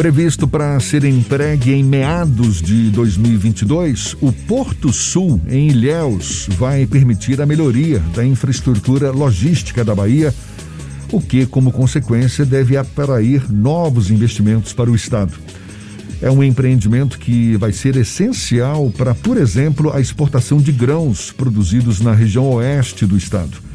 Previsto 0.00 0.48
para 0.48 0.80
ser 0.80 1.04
entregue 1.04 1.74
em 1.74 1.84
meados 1.84 2.62
de 2.62 2.90
2022, 2.90 4.16
o 4.22 4.32
Porto 4.32 4.90
Sul, 4.94 5.38
em 5.46 5.68
Ilhéus, 5.68 6.48
vai 6.52 6.86
permitir 6.86 7.38
a 7.38 7.44
melhoria 7.44 7.98
da 8.14 8.24
infraestrutura 8.24 9.10
logística 9.10 9.84
da 9.84 9.94
Bahia, 9.94 10.34
o 11.12 11.20
que, 11.20 11.44
como 11.44 11.70
consequência, 11.70 12.46
deve 12.46 12.78
atrair 12.78 13.52
novos 13.52 14.10
investimentos 14.10 14.72
para 14.72 14.90
o 14.90 14.96
Estado. 14.96 15.34
É 16.22 16.30
um 16.30 16.42
empreendimento 16.42 17.18
que 17.18 17.58
vai 17.58 17.70
ser 17.70 17.94
essencial 17.96 18.90
para, 18.96 19.14
por 19.14 19.36
exemplo, 19.36 19.92
a 19.94 20.00
exportação 20.00 20.62
de 20.62 20.72
grãos 20.72 21.30
produzidos 21.30 22.00
na 22.00 22.14
região 22.14 22.48
oeste 22.52 23.04
do 23.04 23.18
Estado. 23.18 23.69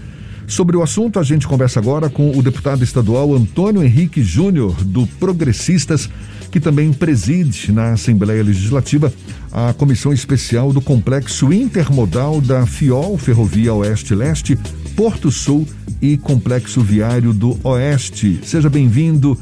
Sobre 0.47 0.77
o 0.77 0.83
assunto, 0.83 1.19
a 1.19 1.23
gente 1.23 1.47
conversa 1.47 1.79
agora 1.79 2.09
com 2.09 2.29
o 2.29 2.43
deputado 2.43 2.83
estadual 2.83 3.33
Antônio 3.33 3.83
Henrique 3.83 4.21
Júnior, 4.21 4.75
do 4.83 5.07
Progressistas, 5.07 6.09
que 6.51 6.59
também 6.59 6.93
preside 6.93 7.71
na 7.71 7.93
Assembleia 7.93 8.43
Legislativa 8.43 9.11
a 9.51 9.73
comissão 9.73 10.13
especial 10.13 10.71
do 10.71 10.79
Complexo 10.79 11.51
Intermodal 11.51 12.39
da 12.39 12.65
FIOL 12.65 13.17
Ferrovia 13.17 13.73
Oeste-Leste, 13.73 14.57
Porto 14.95 15.31
Sul 15.31 15.67
e 16.01 16.17
Complexo 16.17 16.81
Viário 16.81 17.33
do 17.33 17.57
Oeste. 17.63 18.39
Seja 18.43 18.69
bem-vindo. 18.69 19.37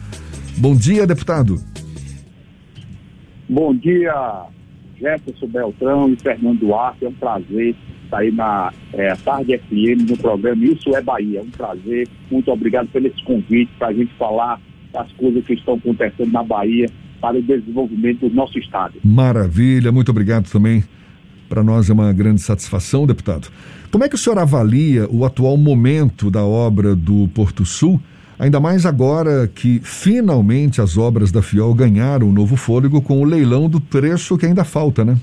Bom 0.58 0.76
dia, 0.76 1.06
deputado. 1.06 1.60
Bom 3.50 3.76
dia, 3.76 4.46
Jefferson 4.98 5.48
Beltrão 5.48 6.10
e 6.10 6.16
Fernando 6.16 6.60
Duarte. 6.60 7.06
É 7.06 7.10
um 7.10 7.14
prazer 7.14 7.76
aí 8.14 8.32
na 8.32 8.72
é, 8.94 9.14
Tarde 9.16 9.58
FM, 9.58 10.10
no 10.10 10.18
programa 10.18 10.64
Isso 10.64 10.96
é 10.96 11.02
Bahia. 11.02 11.42
Um 11.42 11.50
prazer. 11.50 12.08
Muito 12.32 12.52
obrigado 12.52 12.88
pelo 12.90 13.08
esse 13.08 13.24
convite 13.24 13.72
para 13.78 13.90
a 13.90 13.94
gente 13.94 14.14
falar 14.16 14.60
das 14.92 15.12
coisas 15.14 15.46
que 15.46 15.54
estão 15.54 15.76
acontecendo 15.76 16.32
na 16.32 16.44
Bahia 16.44 16.88
para 17.20 17.38
o 17.38 17.42
desenvolvimento 17.42 18.28
do 18.28 18.36
nosso 18.36 18.60
estado. 18.60 18.96
Maravilha, 19.04 19.92
muito 19.92 20.10
obrigado 20.10 20.50
também. 20.50 20.84
Para 21.48 21.64
nós 21.64 21.90
é 21.90 21.94
uma 21.94 22.12
grande 22.12 22.42
satisfação, 22.42 23.06
deputado. 23.06 23.48
Como 23.92 24.04
é 24.04 24.10
que 24.10 24.16
o 24.16 24.18
senhor 24.18 24.40
avalia 24.40 25.08
o 25.10 25.24
atual 25.24 25.56
momento 25.56 26.30
da 26.32 26.44
obra 26.44 26.96
do 26.96 27.28
Porto 27.30 27.66
Sul? 27.66 28.00
Ainda 28.40 28.60
mais 28.60 28.86
agora 28.86 29.48
que 29.48 29.80
finalmente 29.84 30.82
as 30.82 30.98
obras 30.98 31.32
da 31.32 31.42
FIOL 31.42 31.74
ganharam 31.74 32.28
um 32.28 32.34
novo 32.34 32.56
fôlego 32.56 33.02
com 33.02 33.22
o 33.22 33.24
leilão 33.24 33.70
do 33.70 33.80
trecho 33.80 34.38
que 34.38 34.46
ainda 34.46 34.64
falta, 34.64 35.06
né? 35.06 35.18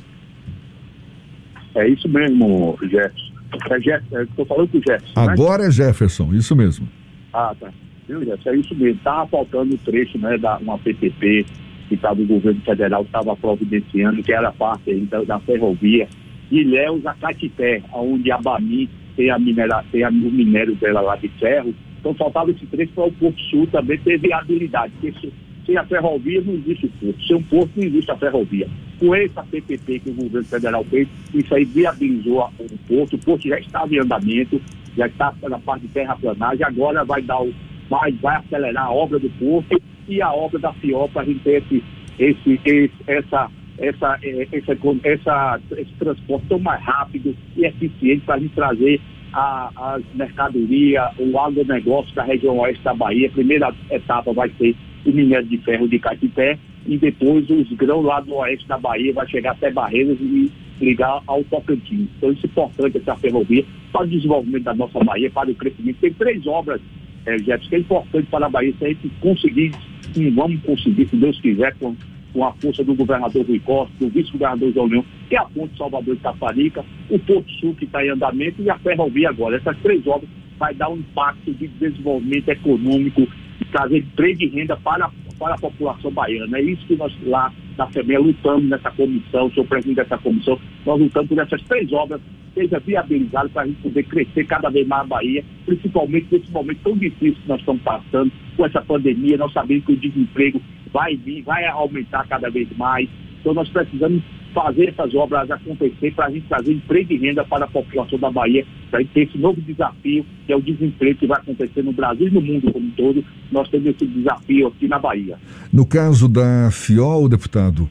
É 1.75 1.89
isso 1.89 2.09
mesmo, 2.09 2.79
Jefferson. 2.83 3.31
É 3.71 3.81
Jefferson, 3.81 4.23
estou 4.23 4.47
falando 4.47 4.69
com 4.69 4.79
o 4.79 4.83
Jefferson. 4.83 5.21
Agora 5.21 5.63
né? 5.63 5.69
é 5.69 5.71
Jefferson, 5.71 6.35
isso 6.35 6.57
mesmo. 6.57 6.89
Ah, 7.33 7.55
tá. 7.59 7.71
Viu, 8.09 8.21
Jefferson? 8.21 8.51
É 8.51 8.57
isso 8.57 8.75
mesmo. 8.75 8.99
Estava 8.99 9.27
faltando 9.29 9.75
o 9.75 9.79
trecho, 9.79 10.19
né, 10.19 10.39
da 10.39 10.59
uma 10.59 10.79
PPP 10.79 11.47
que 11.89 11.95
estava 11.95 12.15
do 12.15 12.25
governo 12.25 12.61
federal, 12.61 13.03
estava 13.03 13.37
providenciando, 13.37 14.23
que 14.23 14.33
era 14.33 14.53
parte 14.53 14.91
aí 14.91 15.01
da, 15.01 15.23
da 15.25 15.41
ferrovia. 15.41 16.09
Ilhéus 16.51 17.05
a 17.07 17.15
Catité, 17.15 17.83
onde 17.93 18.31
a 18.31 18.39
Bami 18.39 18.89
tem, 19.17 19.31
a 19.31 19.39
minera, 19.39 19.85
tem 19.91 20.05
a, 20.05 20.09
o 20.09 20.13
minério 20.13 20.75
dela 20.77 21.01
lá 21.01 21.17
de 21.17 21.29
ferro. 21.29 21.75
Então 21.99 22.15
faltava 22.15 22.51
esse 22.51 22.65
trecho 22.67 22.93
para 22.93 23.07
o 23.07 23.13
Porto 23.13 23.41
Sul 23.51 23.67
também 23.67 23.99
ter 23.99 24.19
viabilidade. 24.19 24.93
Porque 25.01 25.31
sem 25.67 25.77
a 25.77 25.85
ferrovia 25.85 26.41
não 26.41 26.55
existe 26.55 26.87
o 26.87 26.91
porto. 26.91 27.27
Sem 27.27 27.37
um 27.37 27.43
porto 27.43 27.71
não 27.77 27.85
existe 27.85 28.11
a 28.11 28.17
ferrovia. 28.17 28.69
Com 29.01 29.15
essa 29.15 29.43
PPP 29.43 30.01
que 30.01 30.11
o 30.11 30.15
governo 30.15 30.47
federal 30.47 30.85
fez, 30.85 31.09
isso 31.33 31.55
aí 31.55 31.65
viabilizou 31.65 32.51
o 32.59 32.79
porto. 32.87 33.17
O 33.17 33.19
porto 33.19 33.49
já 33.49 33.59
estava 33.59 33.95
em 33.95 33.99
andamento, 33.99 34.61
já 34.95 35.07
está 35.07 35.35
na 35.43 35.59
parte 35.59 35.87
de 35.87 35.89
terraplanagem, 35.89 36.67
agora 36.67 37.03
vai 37.03 37.23
dar 37.23 37.41
o, 37.41 37.53
vai, 37.89 38.13
vai 38.13 38.37
acelerar 38.37 38.87
a 38.87 38.93
obra 38.93 39.19
do 39.19 39.31
porto 39.31 39.81
e 40.07 40.21
a 40.21 40.31
obra 40.31 40.59
da 40.59 40.73
FIOL 40.75 41.09
para 41.09 41.23
a 41.23 41.25
gente 41.25 41.41
ter 41.41 41.63
esse, 41.63 41.83
esse, 42.19 42.61
esse, 42.63 42.93
essa, 43.07 43.51
essa, 43.79 44.19
é, 44.23 44.49
essa, 44.53 44.79
essa, 45.05 45.61
esse 45.79 45.93
transporte 45.99 46.47
tão 46.49 46.59
mais 46.59 46.83
rápido 46.83 47.35
e 47.57 47.65
eficiente 47.65 48.25
para 48.27 48.35
a 48.35 48.39
gente 48.39 48.55
trazer 48.55 49.01
as 49.33 50.03
mercadorias, 50.15 51.05
o 51.19 51.39
agronegócio 51.39 52.15
da 52.15 52.25
região 52.25 52.59
oeste 52.59 52.83
da 52.83 52.93
Bahia. 52.93 53.29
A 53.29 53.33
primeira 53.33 53.75
etapa 53.91 54.33
vai 54.33 54.51
ser 54.59 54.75
o 55.07 55.11
minério 55.11 55.47
de 55.47 55.59
ferro 55.59 55.89
de 55.89 55.99
Caetité 55.99 56.59
e 56.87 56.97
depois 56.97 57.49
os 57.51 57.71
grãos 57.73 58.05
lá 58.05 58.21
do 58.21 58.35
oeste 58.37 58.67
da 58.67 58.79
Bahia 58.79 59.13
vai 59.13 59.29
chegar 59.29 59.53
até 59.53 59.71
Barreiras 59.71 60.19
e 60.21 60.51
ligar 60.81 61.23
ao 61.27 61.45
Tocantins. 61.45 62.09
Então 62.17 62.33
isso 62.33 62.47
é 62.47 62.49
importante 62.49 62.99
essa 62.99 63.17
ferrovia 63.17 63.65
para 63.93 64.03
o 64.03 64.09
desenvolvimento 64.09 64.65
da 64.65 64.75
nossa 64.75 65.03
Bahia, 65.05 65.31
para 65.31 65.51
o 65.51 65.55
crescimento. 65.55 65.99
Tem 66.01 66.13
três 66.13 66.47
obras, 66.47 66.81
é, 67.27 67.39
Jefferson, 67.39 67.69
que 67.69 67.75
é 67.75 67.79
importante 67.79 68.27
para 68.31 68.47
a 68.47 68.51
Bahia, 68.51 68.75
se 68.79 68.85
a 68.85 68.89
gente 68.89 69.11
conseguir, 69.21 69.73
e 70.17 70.31
vamos 70.31 70.61
conseguir, 70.63 71.07
se 71.09 71.17
Deus 71.17 71.39
quiser, 71.41 71.75
com, 71.79 71.95
com 72.33 72.45
a 72.45 72.53
força 72.55 72.83
do 72.83 72.95
governador 72.95 73.45
Rui 73.47 73.61
Costa, 73.61 73.93
do 74.01 74.09
vice-governador 74.09 74.73
João 74.73 74.87
Leão, 74.87 75.05
que 75.29 75.37
é 75.37 75.39
a 75.39 75.45
ponte 75.45 75.77
Salvador 75.77 76.17
de 76.17 76.23
Caparica, 76.23 76.85
o 77.11 77.19
Porto 77.19 77.51
Sul 77.61 77.75
que 77.75 77.85
está 77.85 78.05
em 78.05 78.11
andamento 78.11 78.63
e 78.63 78.71
a 78.71 78.79
ferrovia 78.79 79.29
agora. 79.29 79.57
Essas 79.57 79.77
três 79.79 80.07
obras 80.07 80.31
vai 80.59 80.75
dar 80.75 80.89
um 80.89 80.97
impacto 80.97 81.53
de 81.53 81.69
desenvolvimento 81.69 82.49
econômico 82.49 83.27
trazer 83.71 83.99
emprego 83.99 84.43
e 84.43 84.49
renda 84.49 84.77
para, 84.77 85.11
para 85.41 85.55
a 85.55 85.59
população 85.59 86.11
baiana. 86.11 86.59
É 86.59 86.63
isso 86.63 86.87
que 86.87 86.95
nós 86.95 87.13
lá 87.25 87.51
na 87.77 87.87
FEMEA 87.87 88.21
lutamos 88.21 88.69
nessa 88.69 88.91
comissão, 88.91 89.51
sou 89.53 89.65
presidente 89.65 89.97
dessa 89.97 90.19
comissão, 90.19 90.61
nós 90.85 91.01
lutamos 91.01 91.29
por 91.29 91.39
essas 91.39 91.63
três 91.63 91.91
obras 91.93 92.21
seja 92.55 92.81
viabilizado 92.81 93.49
para 93.51 93.63
a 93.63 93.67
gente 93.67 93.81
poder 93.81 94.03
crescer 94.03 94.45
cada 94.45 94.69
vez 94.69 94.87
mais 94.87 95.03
a 95.03 95.07
Bahia, 95.07 95.45
principalmente 95.65 96.27
nesse 96.31 96.51
momento 96.51 96.81
tão 96.83 96.97
difícil 96.97 97.41
que 97.41 97.49
nós 97.49 97.61
estamos 97.61 97.83
passando 97.83 98.33
com 98.57 98.67
essa 98.67 98.83
pandemia, 98.83 99.37
nós 99.37 99.53
sabemos 99.53 99.85
que 99.85 99.93
o 99.93 99.97
desemprego 99.97 100.61
vai 100.93 101.17
vir, 101.17 101.43
vai 101.43 101.65
aumentar 101.67 102.27
cada 102.27 102.51
vez 102.51 102.69
mais, 102.77 103.09
então 103.41 103.55
nós 103.55 103.69
precisamos 103.69 104.23
fazer 104.55 104.89
essas 104.89 105.15
obras 105.15 105.51
acontecer 105.51 106.13
para 106.15 106.27
a 106.27 106.31
gente 106.31 106.47
trazer 106.47 106.73
emprego 106.73 107.13
e 107.13 107.19
renda 107.19 107.45
para 107.45 107.65
a 107.65 107.69
população 107.69 108.19
da 108.19 108.31
Bahia, 108.31 108.67
para 108.91 109.05
ter 109.05 109.23
esse 109.23 109.39
novo 109.39 109.61
desafio, 109.61 110.25
que 110.47 110.53
é 110.53 110.57
o 110.57 110.63
desemprego 110.63 111.19
que 111.19 111.27
vai 111.27 111.39
acontecer 111.39 111.83
no 111.83 111.93
Brasil 111.93 112.29
e 112.29 112.31
no 112.31 112.41
mundo 112.41 112.73
como 112.73 112.87
um 112.87 112.91
todo. 112.91 113.25
Nós 113.51 113.69
temos 113.69 113.87
esse 113.87 114.07
desafio 114.07 114.69
aqui 114.69 114.89
na 114.89 114.99
Bahia. 114.99 115.39
No 115.73 115.87
caso 115.87 116.29
da 116.29 116.71
FIOL, 116.71 117.29
deputado, 117.29 117.89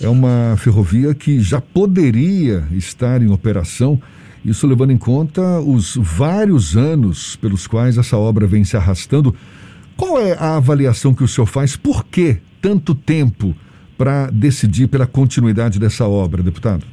é 0.00 0.08
uma 0.08 0.56
ferrovia 0.56 1.14
que 1.14 1.40
já 1.40 1.60
poderia 1.60 2.64
estar 2.72 3.20
em 3.20 3.30
operação, 3.30 4.00
isso 4.44 4.66
levando 4.66 4.92
em 4.92 4.98
conta 4.98 5.60
os 5.60 5.96
vários 6.00 6.76
anos 6.76 7.36
pelos 7.36 7.66
quais 7.66 7.98
essa 7.98 8.16
obra 8.16 8.46
vem 8.46 8.64
se 8.64 8.76
arrastando. 8.76 9.34
Qual 9.96 10.20
é 10.20 10.32
a 10.38 10.56
avaliação 10.56 11.12
que 11.12 11.24
o 11.24 11.28
senhor 11.28 11.46
faz? 11.46 11.76
Por 11.76 12.04
que 12.04 12.38
tanto 12.62 12.94
tempo? 12.94 13.54
Para 13.98 14.30
decidir 14.30 14.86
pela 14.86 15.06
continuidade 15.06 15.80
dessa 15.80 16.06
obra, 16.06 16.40
deputado? 16.40 16.86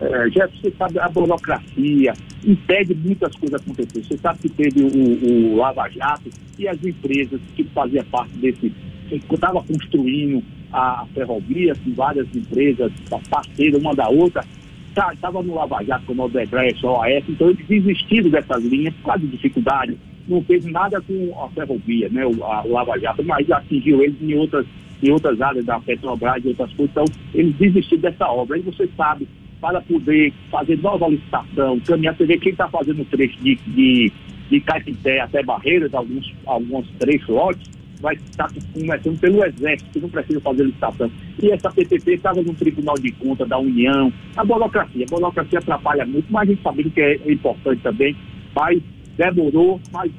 É, 0.00 0.30
já 0.30 0.46
você 0.46 0.72
sabe, 0.78 0.98
a 1.00 1.08
burocracia 1.08 2.14
impede 2.44 2.94
muitas 2.94 3.34
coisas 3.36 3.60
acontecer. 3.60 4.04
Você 4.04 4.16
sabe 4.18 4.38
que 4.38 4.48
teve 4.50 4.82
o, 4.82 5.52
o 5.52 5.56
Lava 5.56 5.88
Jato 5.88 6.30
e 6.58 6.68
as 6.68 6.82
empresas 6.84 7.40
que 7.56 7.64
faziam 7.64 8.04
parte 8.04 8.36
desse, 8.36 8.72
que 9.08 9.34
estava 9.34 9.62
construindo 9.62 10.42
a 10.72 11.06
ferrovia, 11.14 11.74
com 11.74 11.92
várias 11.94 12.26
empresas 12.34 12.92
parceiras 13.30 13.80
uma 13.80 13.94
da 13.94 14.08
outra, 14.08 14.44
estava 14.90 15.16
tá, 15.20 15.42
no 15.42 15.54
Lava 15.54 15.82
Jato, 15.84 16.04
como 16.06 16.22
o 16.22 16.26
Odebrecht, 16.26 16.84
a 16.84 16.90
OAS, 16.90 17.24
então 17.28 17.50
eles 17.50 17.66
desistiram 17.66 18.30
dessas 18.30 18.62
linhas 18.64 18.94
por 18.94 19.06
causa 19.06 19.20
de 19.20 19.28
dificuldade. 19.28 19.98
Não 20.28 20.42
fez 20.42 20.64
nada 20.66 21.00
com 21.00 21.42
a 21.42 21.48
ferrovia, 21.50 22.08
né, 22.08 22.24
o, 22.26 22.44
a, 22.44 22.64
o 22.64 22.72
Lava 22.72 22.98
Jato, 22.98 23.24
mas 23.24 23.50
atingiu 23.50 24.02
eles 24.02 24.16
em 24.20 24.34
outras 24.34 24.66
em 25.04 25.12
outras 25.12 25.40
áreas 25.40 25.64
da 25.64 25.78
Petrobras 25.80 26.44
e 26.44 26.48
outras 26.48 26.72
coisas. 26.72 26.90
Então, 26.90 27.04
eles 27.34 27.54
desistiram 27.56 28.02
dessa 28.02 28.26
obra. 28.28 28.58
E 28.58 28.62
você 28.62 28.88
sabe, 28.96 29.28
para 29.60 29.80
poder 29.82 30.32
fazer 30.50 30.78
nova 30.78 31.08
licitação, 31.08 31.78
caminhar, 31.80 32.16
você 32.16 32.26
vê 32.26 32.38
quem 32.38 32.52
está 32.52 32.68
fazendo 32.68 33.02
o 33.02 33.04
trecho 33.04 33.38
de, 33.40 33.56
de, 33.66 34.12
de 34.50 34.60
Caetité 34.60 35.20
até 35.20 35.42
Barreiras, 35.42 35.92
alguns, 35.94 36.34
alguns 36.46 36.88
trechos 36.98 37.28
lotes, 37.28 37.70
vai 38.00 38.14
estar 38.14 38.50
começando 38.72 39.18
pelo 39.18 39.44
Exército, 39.44 40.00
não 40.00 40.08
precisa 40.10 40.40
fazer 40.40 40.64
licitação. 40.64 41.10
E 41.42 41.50
essa 41.50 41.70
PPP 41.70 42.12
estava 42.12 42.42
no 42.42 42.54
Tribunal 42.54 42.96
de 42.96 43.10
Contas 43.12 43.48
da 43.48 43.58
União. 43.58 44.12
A 44.36 44.44
burocracia, 44.44 45.06
a 45.08 45.10
burocracia 45.10 45.58
atrapalha 45.58 46.04
muito, 46.04 46.30
mas 46.30 46.48
a 46.48 46.52
gente 46.52 46.62
sabe 46.62 46.90
que 46.90 47.00
é 47.00 47.32
importante 47.32 47.80
também. 47.82 48.14
Mas 48.54 48.82
demorou, 49.16 49.80
mas 49.92 50.12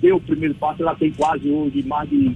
deu 0.00 0.16
o 0.16 0.20
primeiro 0.20 0.54
passo, 0.54 0.82
ela 0.82 0.94
tem 0.94 1.10
quase 1.12 1.50
hoje 1.50 1.82
mais 1.82 2.08
de. 2.08 2.34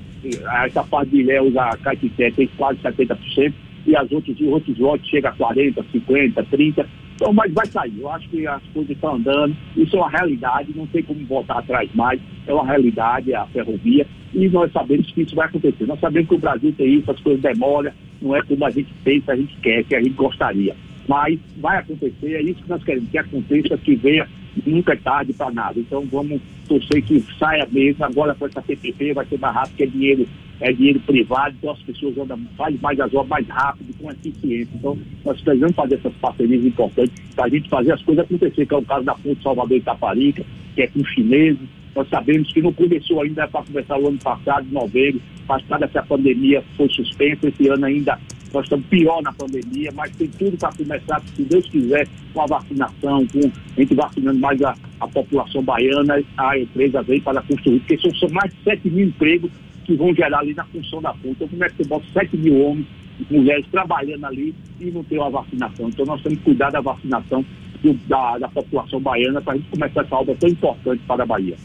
Essa 0.64 0.82
parte 0.84 1.10
de 1.10 1.20
Ilhéus, 1.20 1.56
a 1.56 1.76
Caetité, 1.76 2.30
tem 2.30 2.48
quase 2.56 2.78
70%, 2.80 3.52
e 3.86 3.96
as 3.96 4.10
outras, 4.10 4.38
os 4.38 4.46
outros 4.46 4.78
lotes 4.78 5.08
chegam 5.08 5.30
a 5.30 5.34
40%, 5.34 5.84
50%, 5.92 6.44
30%. 6.50 6.86
Então, 7.14 7.32
mas 7.32 7.52
vai 7.52 7.66
sair. 7.66 7.92
Eu 8.00 8.10
acho 8.10 8.28
que 8.28 8.46
as 8.46 8.62
coisas 8.72 8.90
estão 8.90 9.14
andando, 9.14 9.56
isso 9.76 9.96
é 9.96 9.98
uma 10.00 10.10
realidade, 10.10 10.72
não 10.74 10.86
tem 10.86 11.02
como 11.02 11.24
voltar 11.26 11.58
atrás 11.58 11.88
mais, 11.94 12.20
é 12.46 12.52
uma 12.52 12.66
realidade 12.66 13.34
a 13.34 13.46
ferrovia, 13.46 14.06
e 14.32 14.48
nós 14.48 14.72
sabemos 14.72 15.10
que 15.12 15.22
isso 15.22 15.36
vai 15.36 15.46
acontecer. 15.46 15.86
Nós 15.86 16.00
sabemos 16.00 16.28
que 16.28 16.34
o 16.34 16.38
Brasil 16.38 16.74
tem 16.76 16.94
isso, 16.94 17.10
as 17.10 17.20
coisas 17.20 17.40
demoram, 17.40 17.92
não 18.20 18.34
é 18.34 18.42
como 18.42 18.64
a 18.64 18.70
gente 18.70 18.92
pensa, 19.04 19.32
a 19.32 19.36
gente 19.36 19.54
quer, 19.58 19.84
que 19.84 19.94
a 19.94 20.02
gente 20.02 20.14
gostaria. 20.14 20.74
Mas 21.06 21.38
vai 21.58 21.78
acontecer, 21.78 22.34
é 22.34 22.42
isso 22.42 22.62
que 22.62 22.68
nós 22.68 22.82
queremos, 22.82 23.10
que 23.10 23.18
aconteça, 23.18 23.76
que 23.76 23.94
venha 23.94 24.26
nunca 24.66 24.92
é 24.92 24.96
tarde 24.96 25.32
para 25.32 25.50
nada. 25.50 25.78
Então 25.78 26.04
vamos 26.10 26.40
torcer 26.68 27.02
que 27.02 27.20
saia 27.38 27.66
mesmo. 27.70 28.04
Agora 28.04 28.34
com 28.34 28.46
essa 28.46 28.62
PPP 28.62 29.12
vai 29.12 29.26
ser 29.26 29.38
mais 29.38 29.54
rápido, 29.54 29.70
porque 29.70 29.82
é 29.84 29.86
dinheiro, 29.86 30.28
é 30.60 30.72
dinheiro 30.72 31.00
privado, 31.00 31.54
então 31.58 31.72
as 31.72 31.82
pessoas 31.82 32.16
andam, 32.18 32.38
fazem 32.56 32.78
mais 32.80 32.98
as 33.00 33.12
obras 33.14 33.28
mais 33.28 33.48
rápido, 33.48 33.94
com 33.98 34.10
eficiência. 34.10 34.70
Então 34.74 34.98
nós 35.24 35.40
precisamos 35.40 35.76
fazer 35.76 35.94
essas 35.96 36.14
parcerias 36.14 36.64
importantes 36.64 37.14
para 37.34 37.44
a 37.44 37.48
gente 37.48 37.68
fazer 37.68 37.92
as 37.92 38.02
coisas 38.02 38.24
acontecer, 38.24 38.66
que 38.66 38.74
é 38.74 38.76
o 38.76 38.82
caso 38.82 39.04
da 39.04 39.14
Ponte 39.14 39.42
Salvador 39.42 39.76
Itaparica, 39.76 40.44
que 40.74 40.82
é 40.82 40.86
com 40.86 41.04
chineses. 41.04 41.68
Nós 41.94 42.08
sabemos 42.08 42.52
que 42.52 42.60
não 42.60 42.72
começou 42.72 43.22
ainda 43.22 43.46
para 43.46 43.62
começar 43.62 43.96
o 43.98 44.08
ano 44.08 44.18
passado, 44.18 44.66
em 44.68 44.72
novembro, 44.72 45.20
mas 45.46 45.64
cada 45.68 45.84
essa 45.84 46.02
pandemia 46.02 46.62
foi 46.76 46.88
suspensa, 46.88 47.48
esse 47.48 47.68
ano 47.68 47.84
ainda 47.84 48.18
nós 48.54 48.64
estamos 48.64 48.86
pior 48.86 49.20
na 49.22 49.32
pandemia, 49.32 49.90
mas 49.94 50.14
tem 50.16 50.28
tudo 50.28 50.56
para 50.56 50.72
começar, 50.72 51.20
se 51.34 51.42
Deus 51.42 51.68
quiser, 51.68 52.08
com 52.32 52.42
a 52.42 52.46
vacinação, 52.46 53.26
com 53.26 53.40
a 53.40 53.80
gente 53.80 53.94
vacinando 53.94 54.38
mais 54.38 54.62
a, 54.62 54.74
a 55.00 55.08
população 55.08 55.62
baiana, 55.62 56.22
a 56.36 56.58
empresa 56.58 57.02
vem 57.02 57.20
para 57.20 57.42
construir, 57.42 57.80
porque 57.80 57.98
são, 57.98 58.14
são 58.14 58.28
mais 58.30 58.52
de 58.52 58.62
7 58.62 58.88
mil 58.90 59.08
empregos 59.08 59.50
que 59.84 59.94
vão 59.94 60.14
gerar 60.14 60.38
ali 60.38 60.54
na 60.54 60.64
função 60.64 61.02
da 61.02 61.12
ponta. 61.12 61.28
Então, 61.30 61.48
como 61.48 61.64
é 61.64 61.68
que 61.68 61.76
você 61.76 61.84
bota 61.84 62.04
7 62.12 62.36
mil 62.36 62.58
homens, 62.60 62.86
mulheres 63.30 63.66
trabalhando 63.70 64.24
ali 64.24 64.54
e 64.80 64.86
não 64.86 65.02
tem 65.04 65.18
uma 65.18 65.30
vacinação? 65.30 65.88
Então, 65.88 66.06
nós 66.06 66.22
temos 66.22 66.38
que 66.38 66.44
cuidar 66.44 66.70
da 66.70 66.80
vacinação 66.80 67.44
do, 67.82 67.92
da, 68.08 68.38
da 68.38 68.48
população 68.48 69.00
baiana 69.00 69.40
para 69.42 69.54
a 69.54 69.56
gente 69.56 69.68
começar 69.68 70.02
essa 70.02 70.14
obra 70.14 70.34
tão 70.36 70.48
importante 70.48 71.02
para 71.06 71.24
a 71.24 71.26
Bahia. 71.26 71.56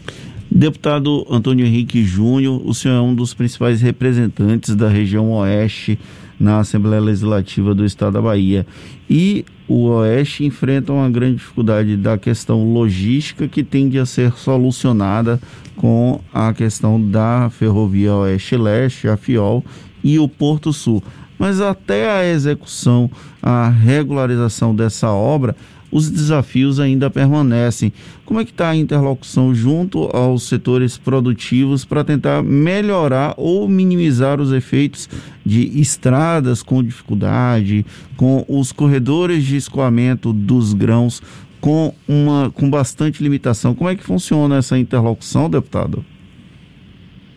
Deputado 0.51 1.25
Antônio 1.29 1.65
Henrique 1.65 2.03
Júnior, 2.03 2.59
o 2.65 2.73
senhor 2.73 2.95
é 2.95 3.01
um 3.01 3.13
dos 3.13 3.35
principais 3.35 3.81
representantes 3.81 4.75
da 4.75 4.89
região 4.89 5.31
oeste 5.31 5.97
na 6.39 6.59
Assembleia 6.59 7.01
Legislativa 7.01 7.75
do 7.75 7.83
Estado 7.83 8.13
da 8.13 8.21
Bahia. 8.21 8.65
E 9.09 9.45
o 9.67 9.87
Oeste 9.89 10.45
enfrenta 10.45 10.93
uma 10.93 11.09
grande 11.09 11.35
dificuldade 11.35 11.97
da 11.97 12.17
questão 12.17 12.73
logística 12.73 13.47
que 13.47 13.63
tende 13.63 13.99
a 13.99 14.05
ser 14.05 14.31
solucionada 14.33 15.39
com 15.75 16.19
a 16.33 16.53
questão 16.53 17.01
da 17.01 17.49
Ferrovia 17.49 18.13
Oeste-Leste, 18.13 19.07
a 19.07 19.17
FIOL 19.17 19.63
e 20.03 20.17
o 20.17 20.27
Porto 20.27 20.71
Sul. 20.73 21.03
Mas 21.37 21.61
até 21.61 22.09
a 22.09 22.25
execução, 22.25 23.09
a 23.41 23.69
regularização 23.69 24.75
dessa 24.75 25.09
obra, 25.09 25.55
os 25.91 26.09
desafios 26.09 26.79
ainda 26.79 27.09
permanecem. 27.09 27.91
Como 28.25 28.39
é 28.39 28.45
que 28.45 28.51
está 28.51 28.69
a 28.69 28.75
interlocução 28.75 29.53
junto 29.53 30.03
aos 30.15 30.43
setores 30.43 30.97
produtivos 30.97 31.85
para 31.85 32.03
tentar 32.03 32.43
melhorar 32.43 33.33
ou 33.37 33.67
minimizar 33.67 34.39
os 34.39 34.51
efeitos 34.51 35.09
de 35.45 35.79
estradas 35.79 36.61
com 36.61 36.83
dificuldade, 36.83 37.85
com 38.15 38.45
os 38.47 38.71
corredores 38.71 39.43
de 39.43 39.55
escoamento 39.55 40.31
dos 40.31 40.73
grãos 40.73 41.21
com 41.59 41.93
uma 42.07 42.49
com 42.51 42.69
bastante 42.69 43.21
limitação? 43.21 43.75
Como 43.75 43.89
é 43.89 43.95
que 43.95 44.03
funciona 44.03 44.57
essa 44.57 44.77
interlocução, 44.77 45.49
deputado? 45.49 46.05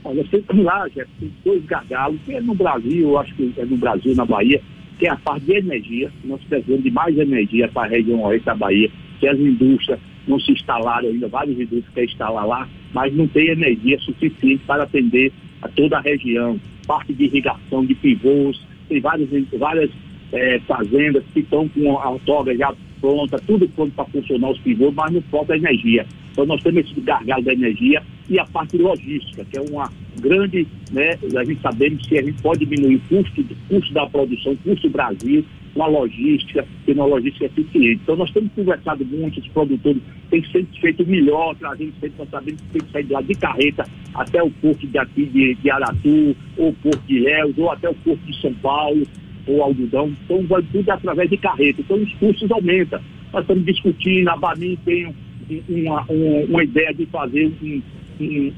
Olha, 0.04 0.26
sempre 0.28 0.62
lá, 0.62 0.88
já 0.88 1.04
tem 1.18 1.32
dois 1.44 1.64
gargalos, 1.64 2.18
é 2.28 2.40
no 2.40 2.54
Brasil, 2.54 3.16
acho 3.18 3.34
que 3.34 3.54
é 3.56 3.64
no 3.64 3.76
Brasil, 3.76 4.14
na 4.16 4.24
Bahia, 4.24 4.60
que 5.02 5.08
a 5.08 5.16
parte 5.16 5.46
de 5.46 5.56
energia. 5.56 6.12
Nós 6.24 6.40
precisamos 6.44 6.84
de 6.84 6.90
mais 6.92 7.18
energia 7.18 7.66
para 7.66 7.88
a 7.88 7.90
região 7.90 8.22
oeste 8.22 8.46
da 8.46 8.54
Bahia, 8.54 8.88
que 9.18 9.26
as 9.26 9.36
indústrias 9.36 9.98
não 10.28 10.38
se 10.38 10.52
instalaram 10.52 11.08
ainda, 11.08 11.26
várias 11.26 11.56
indústrias 11.56 11.88
querem 11.92 12.08
instalar 12.08 12.46
lá, 12.46 12.68
mas 12.94 13.12
não 13.12 13.26
tem 13.26 13.48
energia 13.48 13.98
suficiente 13.98 14.62
para 14.64 14.84
atender 14.84 15.32
a 15.60 15.68
toda 15.68 15.98
a 15.98 16.00
região. 16.00 16.56
Parte 16.86 17.12
de 17.12 17.24
irrigação, 17.24 17.84
de 17.84 17.96
pivôs, 17.96 18.64
tem 18.88 19.00
várias, 19.00 19.28
várias 19.58 19.90
é, 20.32 20.60
fazendas 20.60 21.24
que 21.34 21.40
estão 21.40 21.68
com 21.68 21.98
a 21.98 22.10
outorga 22.10 22.56
já 22.56 22.72
pronta, 23.00 23.40
tudo 23.44 23.68
pronto 23.70 23.92
para 23.96 24.04
funcionar 24.04 24.50
os 24.50 24.58
pivôs, 24.60 24.94
mas 24.94 25.10
não 25.10 25.22
falta 25.22 25.56
energia. 25.56 26.06
Então 26.30 26.46
nós 26.46 26.62
temos 26.62 26.88
esse 26.88 27.00
gargalo 27.00 27.42
da 27.42 27.52
energia 27.52 28.00
e 28.30 28.38
a 28.38 28.44
parte 28.44 28.78
logística, 28.78 29.44
que 29.44 29.58
é 29.58 29.60
uma 29.60 29.90
grande, 30.20 30.66
né, 30.90 31.18
a 31.36 31.44
gente 31.44 31.60
sabemos 31.60 32.06
que 32.06 32.18
a 32.18 32.22
gente 32.22 32.40
pode 32.42 32.64
diminuir 32.64 32.96
o 32.96 33.00
custo, 33.00 33.44
custo 33.68 33.94
da 33.94 34.06
produção, 34.06 34.56
custo 34.64 34.88
do 34.88 34.92
Brasil, 34.92 35.44
com 35.74 35.82
a 35.82 35.86
logística, 35.86 36.66
e 36.86 36.92
uma 36.92 37.06
logística 37.06 37.46
eficiente. 37.46 38.00
Então 38.02 38.16
nós 38.16 38.30
temos 38.30 38.52
conversado 38.52 39.04
muito, 39.04 39.40
os 39.40 39.48
produtores 39.48 40.02
têm 40.30 40.44
sempre 40.44 40.80
feito 40.80 41.06
melhor, 41.06 41.54
trazendo 41.56 41.92
sempre, 42.00 42.12
nós 42.18 42.30
sabemos 42.30 42.60
que 42.60 42.68
tem 42.68 42.82
que 42.82 42.92
sair 42.92 43.04
de 43.04 43.12
lá 43.12 43.22
de 43.22 43.34
carreta 43.34 43.86
até 44.14 44.42
o 44.42 44.50
porto 44.50 44.86
de 44.86 44.98
aqui 44.98 45.24
de, 45.26 45.54
de 45.54 45.70
Aratu, 45.70 46.36
ou 46.56 46.72
porto 46.74 47.00
de 47.06 47.16
Ilhéus, 47.16 47.56
ou 47.56 47.70
até 47.70 47.88
o 47.88 47.94
porto 47.94 48.20
de 48.26 48.40
São 48.40 48.52
Paulo, 48.54 49.06
ou 49.46 49.62
algodão. 49.62 50.12
Então 50.24 50.42
vai 50.46 50.62
tudo 50.70 50.90
através 50.90 51.30
de 51.30 51.36
carreta. 51.36 51.80
Então 51.80 51.96
os 51.96 52.12
custos 52.14 52.50
aumentam. 52.50 53.00
Nós 53.32 53.42
estamos 53.42 53.64
discutindo, 53.64 54.28
a 54.28 54.36
Bamin 54.36 54.76
tem 54.84 55.14
uma, 55.68 56.02
uma, 56.02 56.44
uma 56.48 56.64
ideia 56.64 56.92
de 56.92 57.06
fazer 57.06 57.50
um, 57.62 57.82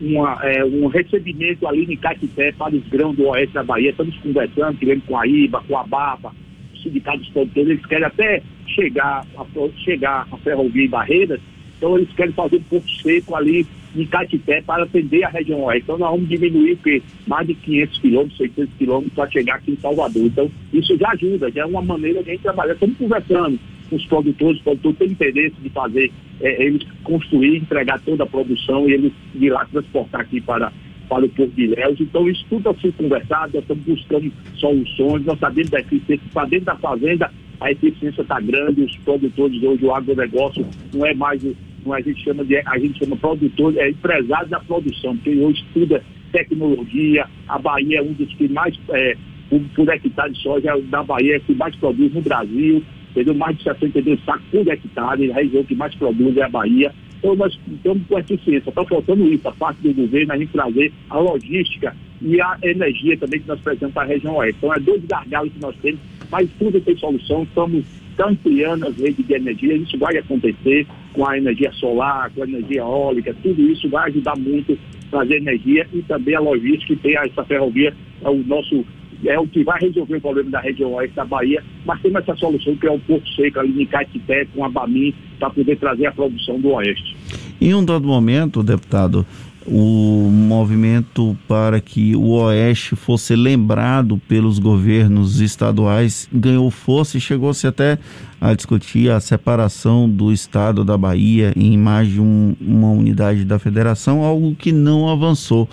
uma, 0.00 0.38
é, 0.42 0.64
um 0.64 0.86
recebimento 0.86 1.66
ali 1.66 1.84
em 1.84 1.96
Caetité 1.96 2.52
para 2.52 2.74
os 2.74 2.86
grãos 2.88 3.16
do 3.16 3.28
oeste 3.28 3.54
da 3.54 3.62
Bahia. 3.62 3.90
Estamos 3.90 4.16
conversando, 4.18 4.78
querendo 4.78 5.02
com 5.06 5.18
a 5.18 5.26
IBA, 5.26 5.62
com 5.66 5.78
a 5.78 5.84
BAPA, 5.84 6.32
os 6.74 6.82
sindicatos 6.82 7.28
produtores, 7.28 7.70
eles 7.70 7.86
querem 7.86 8.04
até 8.04 8.42
chegar 8.66 9.26
a, 9.36 9.44
chegar 9.84 10.26
a 10.30 10.36
ferrovia 10.38 10.84
em 10.84 10.88
Barreiras, 10.88 11.40
então 11.76 11.96
eles 11.96 12.12
querem 12.14 12.32
fazer 12.32 12.56
um 12.56 12.62
pouco 12.62 12.88
seco 12.90 13.34
ali 13.34 13.66
em 13.94 14.06
Caetité 14.06 14.60
para 14.62 14.84
atender 14.84 15.22
a 15.24 15.28
região 15.28 15.62
oeste. 15.62 15.84
Então 15.84 15.98
nós 15.98 16.10
vamos 16.10 16.28
diminuir 16.28 16.76
porque 16.76 17.02
mais 17.26 17.46
de 17.46 17.54
500 17.54 17.98
quilômetros, 17.98 18.36
600 18.38 18.74
quilômetros 18.76 19.14
para 19.14 19.30
chegar 19.30 19.54
aqui 19.56 19.72
em 19.72 19.76
Salvador. 19.76 20.24
Então 20.24 20.50
isso 20.72 20.96
já 20.96 21.10
ajuda, 21.10 21.50
já 21.50 21.62
é 21.62 21.66
uma 21.66 21.82
maneira 21.82 22.22
de 22.22 22.30
a 22.30 22.32
gente 22.32 22.42
trabalhar. 22.42 22.74
Estamos 22.74 22.96
conversando 22.96 23.58
os 23.94 24.04
produtores, 24.06 24.58
os 24.58 24.62
produtores 24.62 24.98
têm 24.98 25.10
interesse 25.10 25.54
de 25.62 25.68
fazer, 25.70 26.10
é, 26.40 26.64
eles 26.64 26.82
construir, 27.02 27.56
entregar 27.56 28.00
toda 28.00 28.24
a 28.24 28.26
produção 28.26 28.88
e 28.88 28.92
eles 28.92 29.12
de 29.34 29.50
lá 29.50 29.64
transportar 29.66 30.22
aqui 30.22 30.40
para, 30.40 30.72
para 31.08 31.24
o 31.24 31.28
Porto 31.28 31.52
de 31.54 31.62
Ilhéus. 31.64 32.00
Então 32.00 32.28
isso 32.28 32.44
tudo 32.48 32.70
está 32.70 32.92
conversado, 33.02 33.52
nós 33.54 33.62
estamos 33.62 33.84
buscando 33.84 34.32
soluções, 34.56 35.24
nós 35.24 35.38
sabemos 35.38 35.70
da 35.70 35.80
eficiência, 35.80 36.26
para 36.32 36.48
dentro 36.48 36.66
da 36.66 36.76
fazenda 36.76 37.30
a 37.60 37.70
eficiência 37.70 38.22
está 38.22 38.40
grande, 38.40 38.82
os 38.82 38.96
produtores 38.98 39.62
hoje, 39.62 39.84
o 39.84 39.94
agronegócio 39.94 40.66
não 40.92 41.06
é 41.06 41.14
mais 41.14 41.42
a 41.92 42.00
gente 42.00 42.22
chama 42.24 42.44
de, 42.44 42.56
a 42.56 42.78
gente 42.78 42.98
chama 42.98 43.16
produtor, 43.16 43.76
é 43.76 43.90
empresário 43.90 44.48
da 44.48 44.58
produção, 44.60 45.14
porque 45.16 45.36
hoje 45.36 45.64
tudo 45.74 45.96
é 45.96 46.02
tecnologia, 46.32 47.26
a 47.46 47.58
Bahia 47.58 47.98
é 47.98 48.02
um 48.02 48.12
dos 48.12 48.32
que 48.34 48.48
mais, 48.48 48.78
é, 48.90 49.16
por, 49.50 49.60
por 49.74 49.88
hectare 49.88 50.32
de 50.32 50.42
soja, 50.42 50.80
da 50.88 51.02
Bahia 51.02 51.36
é 51.36 51.40
que 51.40 51.54
mais 51.54 51.76
produz 51.76 52.12
no 52.14 52.22
Brasil, 52.22 52.82
entendeu? 53.14 53.34
Mais 53.34 53.56
de 53.56 53.62
62 53.62 54.24
sacos 54.24 54.44
por 54.50 54.66
hectare, 54.66 55.30
a 55.30 55.34
região 55.34 55.64
que 55.64 55.74
mais 55.74 55.94
produz 55.94 56.36
é 56.36 56.42
a 56.42 56.48
Bahia. 56.48 56.92
Então 57.18 57.36
nós 57.36 57.58
estamos 57.72 58.06
com 58.06 58.18
eficiência, 58.18 58.68
está 58.68 58.84
faltando 58.84 59.32
isso, 59.32 59.48
a 59.48 59.52
parte 59.52 59.78
do 59.80 59.94
governo, 59.94 60.32
a 60.32 60.36
gente 60.36 60.52
trazer 60.52 60.92
a 61.08 61.18
logística 61.18 61.96
e 62.20 62.40
a 62.40 62.58
energia 62.62 63.16
também 63.16 63.40
que 63.40 63.48
nós 63.48 63.60
precisamos 63.60 63.94
para 63.94 64.02
a 64.02 64.06
região 64.06 64.36
oeste. 64.36 64.56
Então 64.58 64.74
é 64.74 64.80
dois 64.80 65.02
gargalos 65.06 65.52
que 65.52 65.60
nós 65.60 65.74
temos, 65.80 66.00
mas 66.30 66.50
tudo 66.58 66.80
tem 66.80 66.96
solução, 66.98 67.44
estamos 67.44 67.84
ampliando 68.18 68.86
as 68.86 68.96
redes 68.96 69.26
de 69.26 69.34
energia, 69.34 69.74
isso 69.74 69.96
vai 69.98 70.16
acontecer 70.16 70.86
com 71.12 71.26
a 71.26 71.38
energia 71.38 71.72
solar, 71.72 72.30
com 72.30 72.42
a 72.42 72.46
energia 72.46 72.80
eólica, 72.80 73.34
tudo 73.42 73.62
isso 73.70 73.88
vai 73.88 74.10
ajudar 74.10 74.36
muito 74.36 74.78
a 75.06 75.10
trazer 75.10 75.36
energia 75.36 75.86
e 75.92 76.02
também 76.02 76.34
a 76.34 76.40
logística 76.40 76.92
e 76.92 76.96
ter 76.96 77.14
essa 77.14 77.44
ferrovia, 77.44 77.94
é 78.22 78.28
o 78.28 78.36
nosso 78.44 78.84
é 79.28 79.38
o 79.38 79.46
que 79.46 79.64
vai 79.64 79.80
resolver 79.80 80.16
o 80.16 80.20
problema 80.20 80.50
da 80.50 80.60
região 80.60 80.92
oeste 80.94 81.16
da 81.16 81.24
Bahia, 81.24 81.62
mas 81.84 82.00
temos 82.00 82.22
essa 82.22 82.36
solução 82.36 82.76
que 82.76 82.86
é 82.86 82.90
o 82.90 82.98
Porto 82.98 83.28
Seco, 83.34 83.60
ali 83.60 83.82
em 83.82 83.86
Caetité, 83.86 84.46
com 84.54 84.64
a 84.64 84.68
Bamin, 84.68 85.14
para 85.38 85.50
poder 85.50 85.76
trazer 85.76 86.06
a 86.06 86.12
produção 86.12 86.60
do 86.60 86.72
oeste. 86.72 87.16
Em 87.60 87.74
um 87.74 87.84
dado 87.84 88.06
momento, 88.06 88.62
deputado, 88.62 89.26
o 89.66 90.28
movimento 90.30 91.36
para 91.48 91.80
que 91.80 92.14
o 92.14 92.32
Oeste 92.32 92.94
fosse 92.94 93.34
lembrado 93.34 94.20
pelos 94.28 94.58
governos 94.58 95.40
estaduais 95.40 96.28
ganhou 96.32 96.70
força 96.70 97.16
e 97.16 97.20
chegou-se 97.20 97.66
até 97.66 97.98
a 98.38 98.52
discutir 98.52 99.10
a 99.10 99.20
separação 99.20 100.08
do 100.08 100.30
estado 100.30 100.84
da 100.84 100.98
Bahia 100.98 101.52
em 101.56 101.78
mais 101.78 102.08
de 102.08 102.20
um, 102.20 102.54
uma 102.60 102.90
unidade 102.90 103.44
da 103.44 103.58
federação, 103.58 104.22
algo 104.22 104.54
que 104.54 104.70
não 104.70 105.08
avançou. 105.08 105.68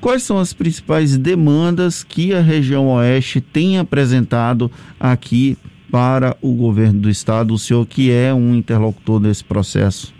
Quais 0.00 0.22
são 0.22 0.38
as 0.38 0.52
principais 0.52 1.18
demandas 1.18 2.04
que 2.04 2.32
a 2.32 2.40
região 2.40 2.88
Oeste 2.90 3.40
tem 3.40 3.78
apresentado 3.78 4.70
aqui 5.00 5.58
para 5.90 6.36
o 6.40 6.52
governo 6.52 7.00
do 7.00 7.10
estado, 7.10 7.52
o 7.52 7.58
senhor 7.58 7.84
que 7.86 8.10
é 8.10 8.32
um 8.32 8.54
interlocutor 8.54 9.18
desse 9.18 9.42
processo? 9.42 10.14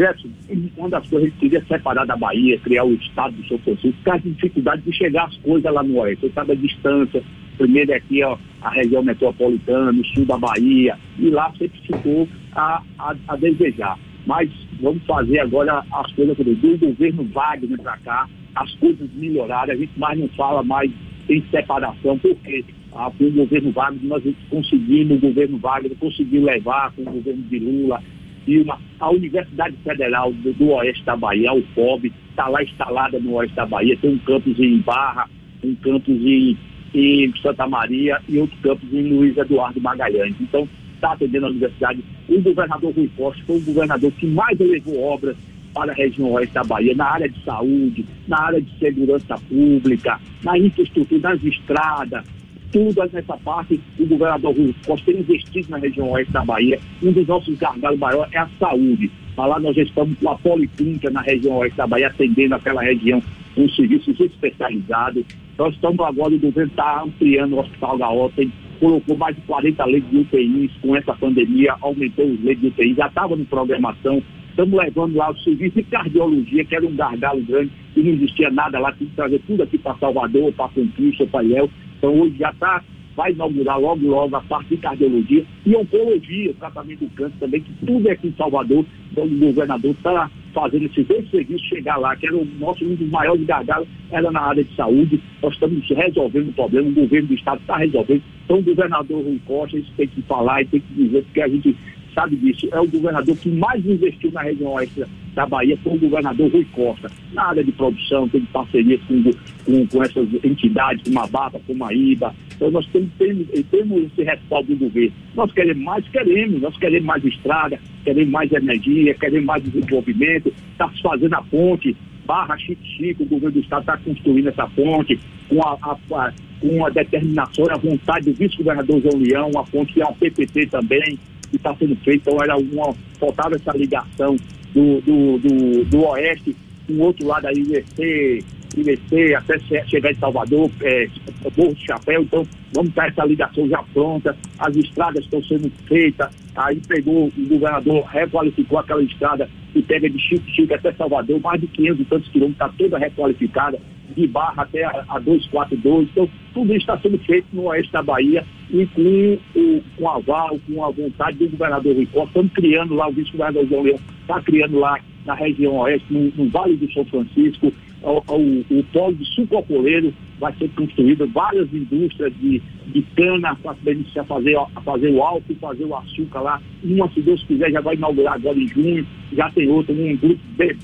Jefferson, 0.00 0.30
uma 0.78 0.88
das 0.88 1.06
coisas 1.08 1.28
gente 1.28 1.40
queria 1.40 1.64
separar 1.66 2.06
da 2.06 2.16
Bahia, 2.16 2.58
criar 2.60 2.84
o 2.84 2.94
estado 2.94 3.36
do 3.36 3.46
São 3.46 3.58
Francisco, 3.58 3.92
por 3.98 4.04
causa 4.04 4.22
de 4.22 4.30
dificuldade 4.30 4.82
de 4.82 4.92
chegar 4.96 5.24
as 5.26 5.36
coisas 5.38 5.70
lá 5.70 5.82
no 5.82 5.98
oeste. 5.98 6.26
Você 6.26 6.32
sabe 6.32 6.52
a 6.52 6.54
distância, 6.54 7.22
primeiro 7.58 7.92
aqui 7.92 8.22
ó, 8.24 8.38
a 8.62 8.70
região 8.70 9.02
metropolitana, 9.02 10.00
o 10.00 10.04
sul 10.06 10.24
da 10.24 10.38
Bahia, 10.38 10.96
e 11.18 11.28
lá 11.28 11.52
sempre 11.58 11.78
ficou 11.80 12.26
a, 12.52 12.82
a, 12.98 13.14
a 13.28 13.36
desejar. 13.36 13.98
Mas 14.26 14.50
vamos 14.80 15.04
fazer 15.04 15.40
agora 15.40 15.84
as 15.92 16.12
coisas 16.12 16.34
do 16.34 16.78
governo 16.78 17.24
Wagner 17.24 17.78
para 17.82 17.98
cá, 17.98 18.28
as 18.54 18.74
coisas 18.76 19.06
melhoraram, 19.14 19.74
a 19.74 19.76
gente 19.76 19.98
mais 19.98 20.18
não 20.18 20.28
fala 20.28 20.62
mais 20.62 20.90
em 21.28 21.44
separação, 21.50 22.18
porque 22.18 22.64
ah, 22.94 23.10
com 23.16 23.24
o 23.24 23.32
governo 23.32 23.70
Wagner 23.72 24.04
nós 24.04 24.22
conseguimos, 24.48 25.18
o 25.18 25.20
governo 25.20 25.58
Wagner 25.58 25.92
conseguiu 26.00 26.42
levar 26.42 26.90
com 26.92 27.02
o 27.02 27.12
governo 27.12 27.42
de 27.42 27.58
Lula, 27.58 28.02
firma. 28.44 28.78
A 28.98 29.10
Universidade 29.10 29.76
Federal 29.84 30.32
do, 30.32 30.52
do 30.52 30.70
Oeste 30.70 31.04
da 31.04 31.16
Bahia, 31.16 31.52
o 31.52 31.62
FOB, 31.74 32.12
está 32.30 32.48
lá 32.48 32.62
instalada 32.62 33.18
no 33.18 33.34
Oeste 33.34 33.56
da 33.56 33.66
Bahia, 33.66 33.96
tem 33.96 34.10
um 34.10 34.18
campus 34.18 34.58
em 34.58 34.78
Barra, 34.78 35.28
um 35.62 35.74
campus 35.76 36.16
em, 36.20 36.56
em 36.94 37.32
Santa 37.40 37.66
Maria 37.66 38.20
e 38.28 38.38
outro 38.38 38.56
campus 38.62 38.92
em 38.92 39.02
Luiz 39.02 39.36
Eduardo 39.36 39.80
Magalhães. 39.80 40.34
Então, 40.40 40.68
está 40.94 41.12
atendendo 41.12 41.46
a 41.46 41.50
universidade. 41.50 42.04
O 42.28 42.40
governador 42.40 42.92
Rui 42.94 43.10
Costa 43.16 43.42
foi 43.46 43.56
o 43.56 43.64
governador 43.64 44.12
que 44.12 44.26
mais 44.26 44.60
elevou 44.60 45.00
obras 45.02 45.36
para 45.72 45.92
a 45.92 45.94
região 45.94 46.32
oeste 46.32 46.54
da 46.54 46.64
Bahia, 46.64 46.94
na 46.94 47.06
área 47.06 47.28
de 47.28 47.42
saúde, 47.44 48.04
na 48.26 48.40
área 48.40 48.60
de 48.60 48.78
segurança 48.78 49.36
pública, 49.48 50.20
na 50.42 50.58
infraestrutura, 50.58 51.30
nas 51.30 51.44
estradas, 51.44 52.24
tudo 52.72 53.02
nessa 53.12 53.36
parte, 53.38 53.80
o 53.98 54.06
governador 54.06 54.56
Rui 54.56 54.74
Costa 54.86 55.06
tem 55.06 55.20
investido 55.20 55.70
na 55.70 55.78
região 55.78 56.10
oeste 56.10 56.32
da 56.32 56.44
Bahia. 56.44 56.78
Um 57.02 57.12
dos 57.12 57.26
nossos 57.26 57.58
gargalos 57.58 57.98
maiores 57.98 58.32
é 58.32 58.38
a 58.38 58.48
saúde. 58.58 59.10
Lá 59.36 59.58
nós 59.58 59.76
estamos 59.76 60.18
com 60.18 60.28
a 60.28 60.36
Policlínica 60.36 61.10
na 61.10 61.22
região 61.22 61.56
oeste 61.58 61.76
da 61.76 61.86
Bahia, 61.86 62.08
atendendo 62.08 62.54
aquela 62.54 62.82
região 62.82 63.22
com 63.54 63.68
serviços 63.70 64.18
especializados. 64.20 65.24
Nós 65.58 65.74
estamos 65.74 66.00
agora, 66.00 66.34
o 66.34 66.38
governo 66.38 66.70
está 66.70 67.02
ampliando 67.02 67.54
o 67.54 67.60
Hospital 67.60 67.98
Gaota, 67.98 68.34
tem 68.36 68.52
colocou 68.80 69.16
mais 69.16 69.36
de 69.36 69.42
40 69.42 69.84
leitos 69.84 70.10
de 70.10 70.16
UTIs 70.16 70.72
com 70.80 70.96
essa 70.96 71.14
pandemia, 71.14 71.76
aumentou 71.82 72.26
os 72.26 72.42
leitos 72.42 72.62
de 72.62 72.68
UTI, 72.68 72.94
já 72.94 73.06
estava 73.06 73.34
em 73.34 73.44
programação. 73.44 74.22
Estamos 74.48 74.78
levando 74.78 75.16
lá 75.16 75.30
o 75.30 75.38
serviço 75.38 75.76
de 75.76 75.82
cardiologia, 75.84 76.64
que 76.64 76.74
era 76.74 76.86
um 76.86 76.96
gargalo 76.96 77.40
grande, 77.42 77.70
e 77.94 78.02
não 78.02 78.12
existia 78.12 78.50
nada 78.50 78.78
lá, 78.78 78.92
tinha 78.92 79.08
que 79.08 79.16
trazer 79.16 79.40
tudo 79.46 79.62
aqui 79.62 79.78
para 79.78 79.94
Salvador, 79.96 80.52
para 80.52 80.68
Conquista, 80.68 81.26
para 81.26 81.44
Ilhéu. 81.44 81.70
Então 82.00 82.18
hoje 82.18 82.34
já 82.38 82.50
está, 82.50 82.82
vai 83.14 83.32
inaugurar 83.32 83.78
logo, 83.78 84.06
logo 84.06 84.34
a 84.34 84.40
parte 84.40 84.70
de 84.70 84.78
cardiologia 84.78 85.44
e 85.66 85.76
oncologia, 85.76 86.54
tratamento 86.54 87.00
do 87.00 87.10
câncer 87.10 87.36
também, 87.38 87.60
que 87.60 87.86
tudo 87.86 88.08
é 88.08 88.12
aqui 88.12 88.28
em 88.28 88.34
Salvador. 88.36 88.86
Então 89.12 89.24
o 89.24 89.38
governador 89.38 89.90
está 89.90 90.30
fazendo 90.54 90.86
esses 90.86 91.06
dois 91.06 91.30
serviços 91.30 91.68
chegar 91.68 91.98
lá, 91.98 92.16
que 92.16 92.26
era 92.26 92.36
o 92.36 92.48
nosso, 92.58 92.84
um 92.84 92.94
dos 92.94 93.10
maiores 93.10 93.44
gargalos, 93.44 93.86
era 94.10 94.30
na 94.30 94.40
área 94.40 94.64
de 94.64 94.74
saúde. 94.74 95.20
Nós 95.42 95.52
estamos 95.52 95.86
resolvendo 95.88 96.48
o 96.48 96.52
problema, 96.54 96.88
o 96.88 96.94
governo 96.94 97.28
do 97.28 97.34
estado 97.34 97.60
está 97.60 97.76
resolvendo. 97.76 98.22
Então 98.46 98.58
o 98.58 98.62
governador 98.62 99.22
Rui 99.22 99.40
Costa, 99.46 99.76
isso 99.76 99.92
tem 99.94 100.08
que 100.08 100.22
falar 100.22 100.62
e 100.62 100.66
tem 100.66 100.80
que 100.80 100.94
dizer, 100.94 101.22
porque 101.24 101.42
a 101.42 101.48
gente 101.48 101.76
sabe 102.14 102.36
disso, 102.36 102.68
é 102.72 102.80
o 102.80 102.86
governador 102.86 103.36
que 103.36 103.48
mais 103.48 103.84
investiu 103.84 104.30
na 104.32 104.42
região 104.42 104.72
oeste 104.72 105.04
da 105.34 105.46
Bahia, 105.46 105.78
foi 105.82 105.94
o 105.94 105.98
governador 105.98 106.50
Rui 106.50 106.66
Costa. 106.72 107.10
Na 107.32 107.48
área 107.48 107.64
de 107.64 107.72
produção, 107.72 108.28
tem 108.28 108.40
parcerias 108.46 109.00
com, 109.02 109.22
com, 109.64 109.86
com 109.86 110.02
essas 110.02 110.28
entidades, 110.44 111.04
como 111.04 111.20
a 111.20 111.26
BAPA, 111.26 111.60
como 111.66 111.84
a 111.84 111.94
IBA. 111.94 112.34
Então 112.56 112.70
nós 112.70 112.86
temos, 112.88 113.10
temos, 113.18 113.46
temos 113.70 114.04
esse 114.04 114.22
respaldo 114.22 114.74
do 114.74 114.84
governo. 114.84 115.12
Nós 115.34 115.52
queremos 115.52 115.82
mais, 115.82 116.08
queremos, 116.08 116.60
nós 116.60 116.76
queremos 116.76 117.06
mais 117.06 117.24
estrada, 117.24 117.80
queremos 118.04 118.30
mais 118.30 118.52
energia, 118.52 119.14
queremos 119.14 119.46
mais 119.46 119.62
desenvolvimento, 119.62 120.52
está 120.72 120.88
fazendo 121.02 121.34
a 121.34 121.42
ponte, 121.42 121.96
Barra 122.26 122.56
Chico 122.58 122.84
Chico, 122.84 123.22
o 123.24 123.26
governo 123.26 123.52
do 123.52 123.60
estado 123.60 123.80
está 123.80 123.96
construindo 123.96 124.48
essa 124.48 124.66
ponte 124.68 125.18
com 125.48 125.60
a, 125.62 125.76
a, 125.82 125.96
a, 126.16 126.32
com 126.60 126.86
a 126.86 126.90
determinação 126.90 127.64
e 127.66 127.72
a 127.72 127.76
vontade 127.76 128.26
do 128.26 128.34
vice-governador 128.34 129.00
João 129.00 129.20
Leão, 129.20 129.50
a 129.58 129.64
ponte 129.64 129.94
que 129.94 130.00
é 130.00 130.06
um 130.06 130.14
PPP 130.14 130.66
também, 130.66 131.18
que 131.50 131.56
está 131.56 131.74
sendo 131.76 131.96
feito, 131.96 132.22
então 132.28 132.42
era 132.42 132.56
uma, 132.56 132.94
faltava 133.18 133.56
essa 133.56 133.76
ligação 133.76 134.36
do, 134.72 135.00
do, 135.00 135.38
do, 135.38 135.84
do 135.84 136.04
oeste 136.06 136.56
com 136.86 136.92
o 136.94 137.00
outro 137.00 137.26
lado 137.26 137.46
aí, 137.46 137.56
IBC, 137.56 138.44
IBC 138.76 139.34
até 139.34 139.58
chegar 139.86 140.12
em 140.12 140.16
Salvador, 140.16 140.70
é, 140.82 141.08
Morro 141.56 141.74
de 141.74 141.86
Chapéu, 141.86 142.22
então 142.22 142.46
vamos 142.74 142.92
ter 142.94 143.08
essa 143.08 143.24
ligação 143.24 143.68
já 143.68 143.82
pronta, 143.92 144.36
as 144.58 144.76
estradas 144.76 145.24
estão 145.24 145.42
sendo 145.42 145.70
feitas, 145.86 146.28
aí 146.56 146.80
pegou, 146.86 147.26
o 147.26 147.48
governador 147.48 148.04
requalificou 148.04 148.78
aquela 148.78 149.02
estrada 149.02 149.48
que 149.72 149.82
pega 149.82 150.08
de 150.08 150.18
Chico 150.18 150.48
Chico 150.50 150.74
até 150.74 150.92
Salvador, 150.92 151.40
mais 151.40 151.60
de 151.60 151.66
500 151.68 152.00
e 152.00 152.04
tantos 152.04 152.28
quilômetros, 152.28 152.66
está 152.66 152.76
toda 152.76 152.98
requalificada, 152.98 153.78
de 154.14 154.26
Barra 154.26 154.62
até 154.62 154.84
a, 154.84 155.04
a 155.08 155.18
242. 155.18 156.08
Então, 156.10 156.28
tudo 156.52 156.72
isso 156.72 156.80
está 156.80 156.98
sendo 156.98 157.18
feito 157.18 157.46
no 157.52 157.64
oeste 157.66 157.92
da 157.92 158.02
Bahia 158.02 158.44
e 158.70 158.86
com 158.86 159.38
o 159.54 159.82
com 159.96 160.08
aval, 160.08 160.58
com 160.66 160.84
a 160.84 160.90
vontade 160.90 161.38
do 161.38 161.48
governador 161.48 161.94
Costa. 162.12 162.28
Estamos 162.28 162.52
criando 162.52 162.94
lá, 162.94 163.08
o 163.08 163.12
vice-governador 163.12 163.68
João 163.68 163.82
Leão 163.82 164.00
está 164.22 164.40
criando 164.42 164.78
lá 164.78 164.98
na 165.24 165.34
região 165.34 165.76
oeste, 165.76 166.06
no, 166.12 166.32
no 166.36 166.50
Vale 166.50 166.76
do 166.76 166.90
São 166.92 167.04
Francisco, 167.04 167.72
o, 168.02 168.34
o, 168.34 168.64
o 168.70 168.84
polo 168.92 169.14
de 169.14 169.24
sucopoleiro 169.34 170.12
vai 170.40 170.52
ser 170.54 170.68
construído, 170.70 171.26
várias 171.28 171.72
indústrias 171.72 172.32
de, 172.40 172.60
de 172.88 173.02
cana 173.14 173.54
para 173.56 173.74
beneficiar 173.74 174.24
fazer, 174.26 174.56
fazer 174.84 175.10
o 175.10 175.22
álcool, 175.22 175.54
fazer 175.60 175.84
o 175.84 175.94
açúcar 175.94 176.40
lá. 176.40 176.62
Uma, 176.82 177.08
se 177.10 177.20
Deus 177.20 177.42
quiser, 177.44 177.70
já 177.70 177.80
vai 177.80 177.94
inaugurar 177.94 178.34
agora 178.34 178.58
em 178.58 178.66
junho, 178.66 179.06
já 179.32 179.50
tem 179.50 179.68
outra, 179.68 179.94
um 179.94 180.16
grupo 180.16 180.40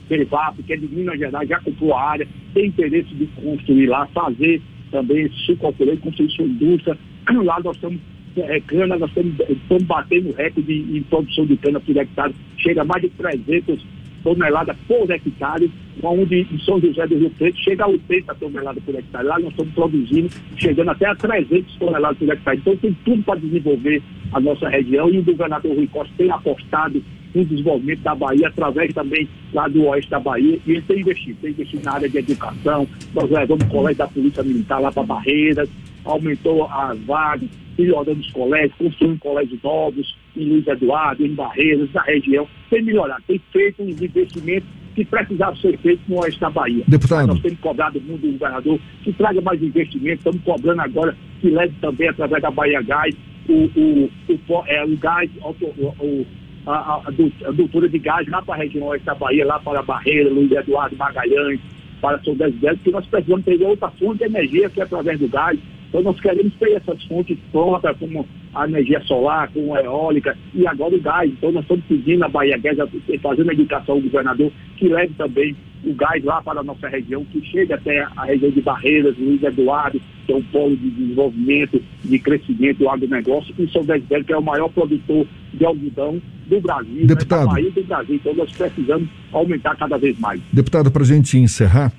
Bevap, 0.08 0.62
que 0.62 0.72
é 0.72 0.76
de 0.76 0.86
Minas 0.86 1.18
Gerais, 1.18 1.48
já 1.48 1.58
comprou 1.60 1.94
a 1.94 2.10
área, 2.10 2.28
tem 2.54 2.66
interesse 2.66 3.12
de 3.14 3.26
construir 3.28 3.86
lá, 3.86 4.06
fazer 4.08 4.60
também 4.90 5.22
esse 5.24 5.36
sucopoleiro, 5.46 6.00
construir 6.00 6.30
sua 6.30 6.44
indústria. 6.44 6.96
Lá 7.28 7.58
nós 7.64 7.74
estamos 7.74 7.98
é, 8.36 8.60
cana, 8.60 8.98
nós 8.98 9.08
estamos, 9.08 9.34
estamos 9.48 9.82
batendo 9.84 10.32
recorde 10.32 10.72
em 10.72 11.02
produção 11.04 11.46
de 11.46 11.56
cana 11.56 11.80
por 11.80 11.96
hectare, 11.96 12.34
chega 12.58 12.82
a 12.82 12.84
mais 12.84 13.02
de 13.02 13.08
300 13.10 13.95
toneladas 14.26 14.76
por 14.88 15.08
hectare, 15.08 15.70
onde 16.02 16.40
em 16.40 16.58
São 16.58 16.80
José 16.80 17.06
do 17.06 17.16
Rio 17.16 17.30
Preto 17.30 17.58
chega 17.60 17.84
a 17.84 17.88
80 17.88 18.34
toneladas 18.34 18.82
por 18.82 18.92
hectare. 18.96 19.24
Lá 19.24 19.38
nós 19.38 19.50
estamos 19.50 19.72
produzindo, 19.72 20.28
chegando 20.56 20.90
até 20.90 21.06
a 21.06 21.14
300 21.14 21.76
toneladas 21.76 22.18
por 22.18 22.28
hectare. 22.28 22.58
Então 22.58 22.76
tem 22.76 22.92
tudo 23.04 23.22
para 23.22 23.38
desenvolver 23.38 24.02
a 24.32 24.40
nossa 24.40 24.68
região 24.68 25.08
e 25.08 25.20
o 25.20 25.22
governador 25.22 25.76
Rui 25.76 25.86
Costa 25.86 26.12
tem 26.18 26.28
apostado 26.28 27.00
no 27.32 27.44
desenvolvimento 27.44 28.00
da 28.00 28.16
Bahia, 28.16 28.48
através 28.48 28.92
também 28.92 29.28
lá 29.52 29.68
do 29.68 29.84
oeste 29.84 30.10
da 30.10 30.18
Bahia, 30.18 30.58
e 30.66 30.72
ele 30.72 30.82
tem 30.82 31.00
investido, 31.00 31.38
tem 31.40 31.50
investido 31.50 31.84
na 31.84 31.92
área 31.92 32.08
de 32.08 32.18
educação, 32.18 32.88
nós 33.14 33.30
levamos 33.30 33.64
o 33.64 33.68
colégio 33.68 33.98
da 33.98 34.08
Polícia 34.08 34.42
Militar 34.42 34.80
lá 34.80 34.90
para 34.90 35.02
Barreiras, 35.02 35.68
aumentou 36.04 36.64
as 36.64 36.98
vagas, 37.00 37.48
melhorando 37.78 38.20
os 38.20 38.30
colégios, 38.32 38.72
construindo 38.78 39.18
colégios 39.18 39.62
novos 39.62 40.16
em 40.34 40.48
Luiz 40.48 40.66
Eduardo, 40.66 41.26
em 41.26 41.34
Barreiras, 41.34 41.92
na 41.92 42.02
região, 42.02 42.48
tem 42.68 42.82
melhorado, 42.82 43.22
tem 43.26 43.40
feito 43.52 43.82
uns 43.82 44.00
investimentos 44.00 44.68
que 44.94 45.04
precisavam 45.04 45.56
ser 45.56 45.78
feitos 45.78 46.06
no 46.08 46.20
oeste 46.20 46.40
da 46.40 46.50
Bahia. 46.50 46.84
Deputado. 46.88 47.18
Mas 47.18 47.26
nós 47.28 47.40
temos 47.40 47.60
cobrado 47.60 48.00
muito 48.00 48.26
do 48.26 48.32
governador 48.32 48.80
que 49.02 49.12
traga 49.12 49.40
mais 49.40 49.62
investimentos, 49.62 50.18
estamos 50.18 50.42
cobrando 50.42 50.80
agora 50.80 51.16
que 51.40 51.50
leve 51.50 51.74
também 51.80 52.08
através 52.08 52.42
da 52.42 52.50
Bahia 52.50 52.80
Gás 52.82 53.14
o, 53.48 53.52
o, 53.52 54.10
o, 54.28 54.64
é, 54.66 54.84
o 54.84 54.96
gás, 54.96 55.30
o, 55.40 56.26
a, 56.66 56.72
a, 56.72 57.02
a 57.06 57.50
doutora 57.52 57.88
de 57.88 57.98
gás 57.98 58.26
lá 58.28 58.42
para 58.42 58.54
a 58.54 58.58
região 58.58 58.86
oeste 58.88 59.06
da 59.06 59.14
Bahia, 59.14 59.46
lá 59.46 59.58
para 59.58 59.80
a 59.80 59.82
Barreira, 59.82 60.30
Luiz 60.30 60.50
Eduardo 60.50 60.96
Magalhães, 60.96 61.60
para 62.00 62.22
São 62.22 62.34
Desidério, 62.34 62.76
porque 62.78 62.90
nós 62.90 63.06
precisamos 63.06 63.44
ter 63.44 63.62
outra 63.62 63.90
fonte 63.92 64.18
de 64.18 64.24
energia 64.24 64.68
que 64.68 64.80
é 64.80 64.84
através 64.84 65.18
do 65.18 65.28
gás. 65.28 65.58
Então 65.88 66.02
nós 66.02 66.20
queremos 66.20 66.52
ter 66.54 66.72
essas 66.72 67.02
fontes 67.04 67.38
prontas, 67.52 67.96
como 67.98 68.26
a 68.56 68.66
energia 68.66 69.00
solar, 69.02 69.48
com 69.52 69.74
a 69.74 69.82
eólica 69.82 70.36
e 70.54 70.66
agora 70.66 70.94
o 70.94 71.00
gás. 71.00 71.30
Então 71.30 71.52
nós 71.52 71.62
estamos 71.62 71.84
pedindo 71.84 72.24
a 72.24 72.28
Bahia 72.28 72.58
Gás, 72.58 72.78
fazendo 73.22 73.50
a 73.50 73.54
indicação 73.54 73.96
ao 73.96 74.00
governador, 74.00 74.50
que 74.76 74.88
leve 74.88 75.12
também 75.16 75.54
o 75.84 75.94
gás 75.94 76.24
lá 76.24 76.42
para 76.42 76.60
a 76.60 76.64
nossa 76.64 76.88
região, 76.88 77.24
que 77.24 77.44
chegue 77.46 77.72
até 77.72 78.06
a 78.16 78.24
região 78.24 78.50
de 78.50 78.60
Barreiras, 78.60 79.16
Luiz 79.18 79.42
Eduardo, 79.42 80.00
que 80.26 80.32
é 80.32 80.36
um 80.36 80.42
polo 80.42 80.76
de 80.76 80.90
desenvolvimento, 80.90 81.80
de 82.04 82.18
crescimento 82.18 82.78
do 82.78 82.88
agronegócio, 82.88 83.54
e 83.58 83.70
São 83.70 83.84
Desidério, 83.84 84.24
que 84.24 84.32
é 84.32 84.36
o 84.36 84.42
maior 84.42 84.68
produtor 84.68 85.26
de 85.54 85.64
algodão 85.64 86.20
do 86.46 86.60
Brasil, 86.60 87.06
Deputado. 87.06 87.46
Né, 87.46 87.52
Bahia 87.52 87.70
do 87.70 87.84
Brasil. 87.84 88.16
Então 88.16 88.34
nós 88.34 88.50
precisamos 88.50 89.08
aumentar 89.32 89.76
cada 89.76 89.96
vez 89.96 90.18
mais. 90.18 90.40
Deputado, 90.52 90.90
para 90.90 91.02
a 91.02 91.06
gente 91.06 91.38
encerrar, 91.38 91.92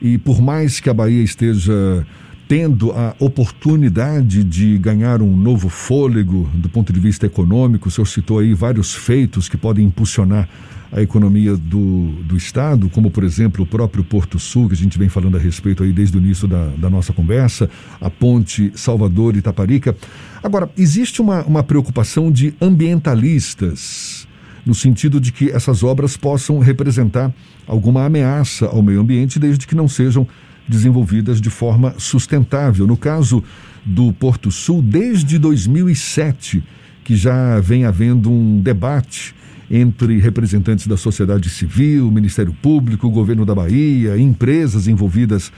e 0.00 0.18
por 0.18 0.40
mais 0.40 0.80
que 0.80 0.88
a 0.88 0.94
Bahia 0.94 1.22
esteja 1.22 2.06
tendo 2.48 2.90
a 2.92 3.14
oportunidade 3.18 4.42
de 4.42 4.78
ganhar 4.78 5.20
um 5.20 5.36
novo 5.36 5.68
fôlego 5.68 6.48
do 6.54 6.68
ponto 6.68 6.92
de 6.92 6.98
vista 6.98 7.26
econômico, 7.26 7.88
o 7.88 7.90
senhor 7.90 8.06
citou 8.06 8.38
aí 8.38 8.54
vários 8.54 8.94
feitos 8.94 9.50
que 9.50 9.56
podem 9.58 9.84
impulsionar 9.84 10.48
a 10.90 11.02
economia 11.02 11.54
do, 11.54 12.12
do 12.24 12.34
Estado, 12.34 12.88
como, 12.88 13.10
por 13.10 13.22
exemplo, 13.22 13.62
o 13.62 13.66
próprio 13.66 14.02
Porto 14.02 14.38
Sul, 14.38 14.68
que 14.68 14.74
a 14.74 14.76
gente 14.76 14.98
vem 14.98 15.10
falando 15.10 15.36
a 15.36 15.40
respeito 15.40 15.82
aí 15.82 15.92
desde 15.92 16.16
o 16.16 16.20
início 16.20 16.48
da, 16.48 16.68
da 16.78 16.88
nossa 16.88 17.12
conversa, 17.12 17.68
a 18.00 18.08
ponte 18.08 18.72
Salvador 18.74 19.36
e 19.36 19.40
Itaparica. 19.40 19.94
Agora, 20.42 20.70
existe 20.78 21.20
uma, 21.20 21.42
uma 21.42 21.62
preocupação 21.62 22.32
de 22.32 22.54
ambientalistas, 22.58 24.26
no 24.64 24.74
sentido 24.74 25.20
de 25.20 25.30
que 25.30 25.50
essas 25.50 25.82
obras 25.82 26.16
possam 26.16 26.58
representar 26.58 27.30
alguma 27.66 28.06
ameaça 28.06 28.66
ao 28.66 28.82
meio 28.82 29.00
ambiente, 29.00 29.38
desde 29.38 29.66
que 29.66 29.74
não 29.74 29.88
sejam 29.88 30.26
desenvolvidas 30.68 31.40
de 31.40 31.50
forma 31.50 31.94
sustentável. 31.98 32.86
No 32.86 32.96
caso 32.96 33.42
do 33.84 34.12
Porto 34.12 34.50
Sul, 34.50 34.82
desde 34.82 35.38
2007, 35.38 36.62
que 37.02 37.16
já 37.16 37.58
vem 37.60 37.84
havendo 37.84 38.30
um 38.30 38.60
debate 38.60 39.34
entre 39.70 40.18
representantes 40.18 40.86
da 40.86 40.96
sociedade 40.96 41.48
civil, 41.48 42.10
Ministério 42.10 42.54
Público, 42.62 43.10
Governo 43.10 43.44
da 43.44 43.54
Bahia, 43.54 44.18
empresas 44.18 44.88
envolvidas 44.88 45.52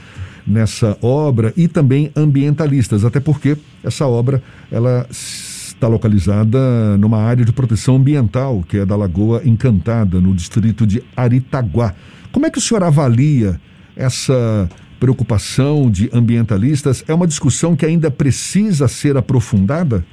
nessa 0.45 0.97
obra 1.01 1.53
e 1.55 1.67
também 1.67 2.11
ambientalistas, 2.15 3.05
até 3.05 3.19
porque 3.19 3.57
essa 3.83 4.07
obra 4.07 4.41
ela 4.71 5.07
está 5.09 5.87
localizada 5.87 6.97
numa 6.97 7.19
área 7.19 7.45
de 7.45 7.51
proteção 7.51 7.95
ambiental, 7.95 8.63
que 8.67 8.77
é 8.77 8.85
da 8.85 8.95
Lagoa 8.95 9.41
Encantada, 9.45 10.19
no 10.19 10.33
distrito 10.33 10.85
de 10.85 11.01
Aritaguá. 11.15 11.93
Como 12.31 12.45
é 12.45 12.49
que 12.49 12.57
o 12.57 12.61
senhor 12.61 12.83
avalia 12.83 13.59
essa 13.95 14.69
preocupação 15.01 15.89
de 15.89 16.11
ambientalistas? 16.13 17.03
É 17.09 17.13
uma 17.13 17.25
discussão 17.25 17.75
que 17.75 17.83
ainda 17.83 18.11
precisa 18.11 18.87
ser 18.87 19.17
aprofundada? 19.17 20.05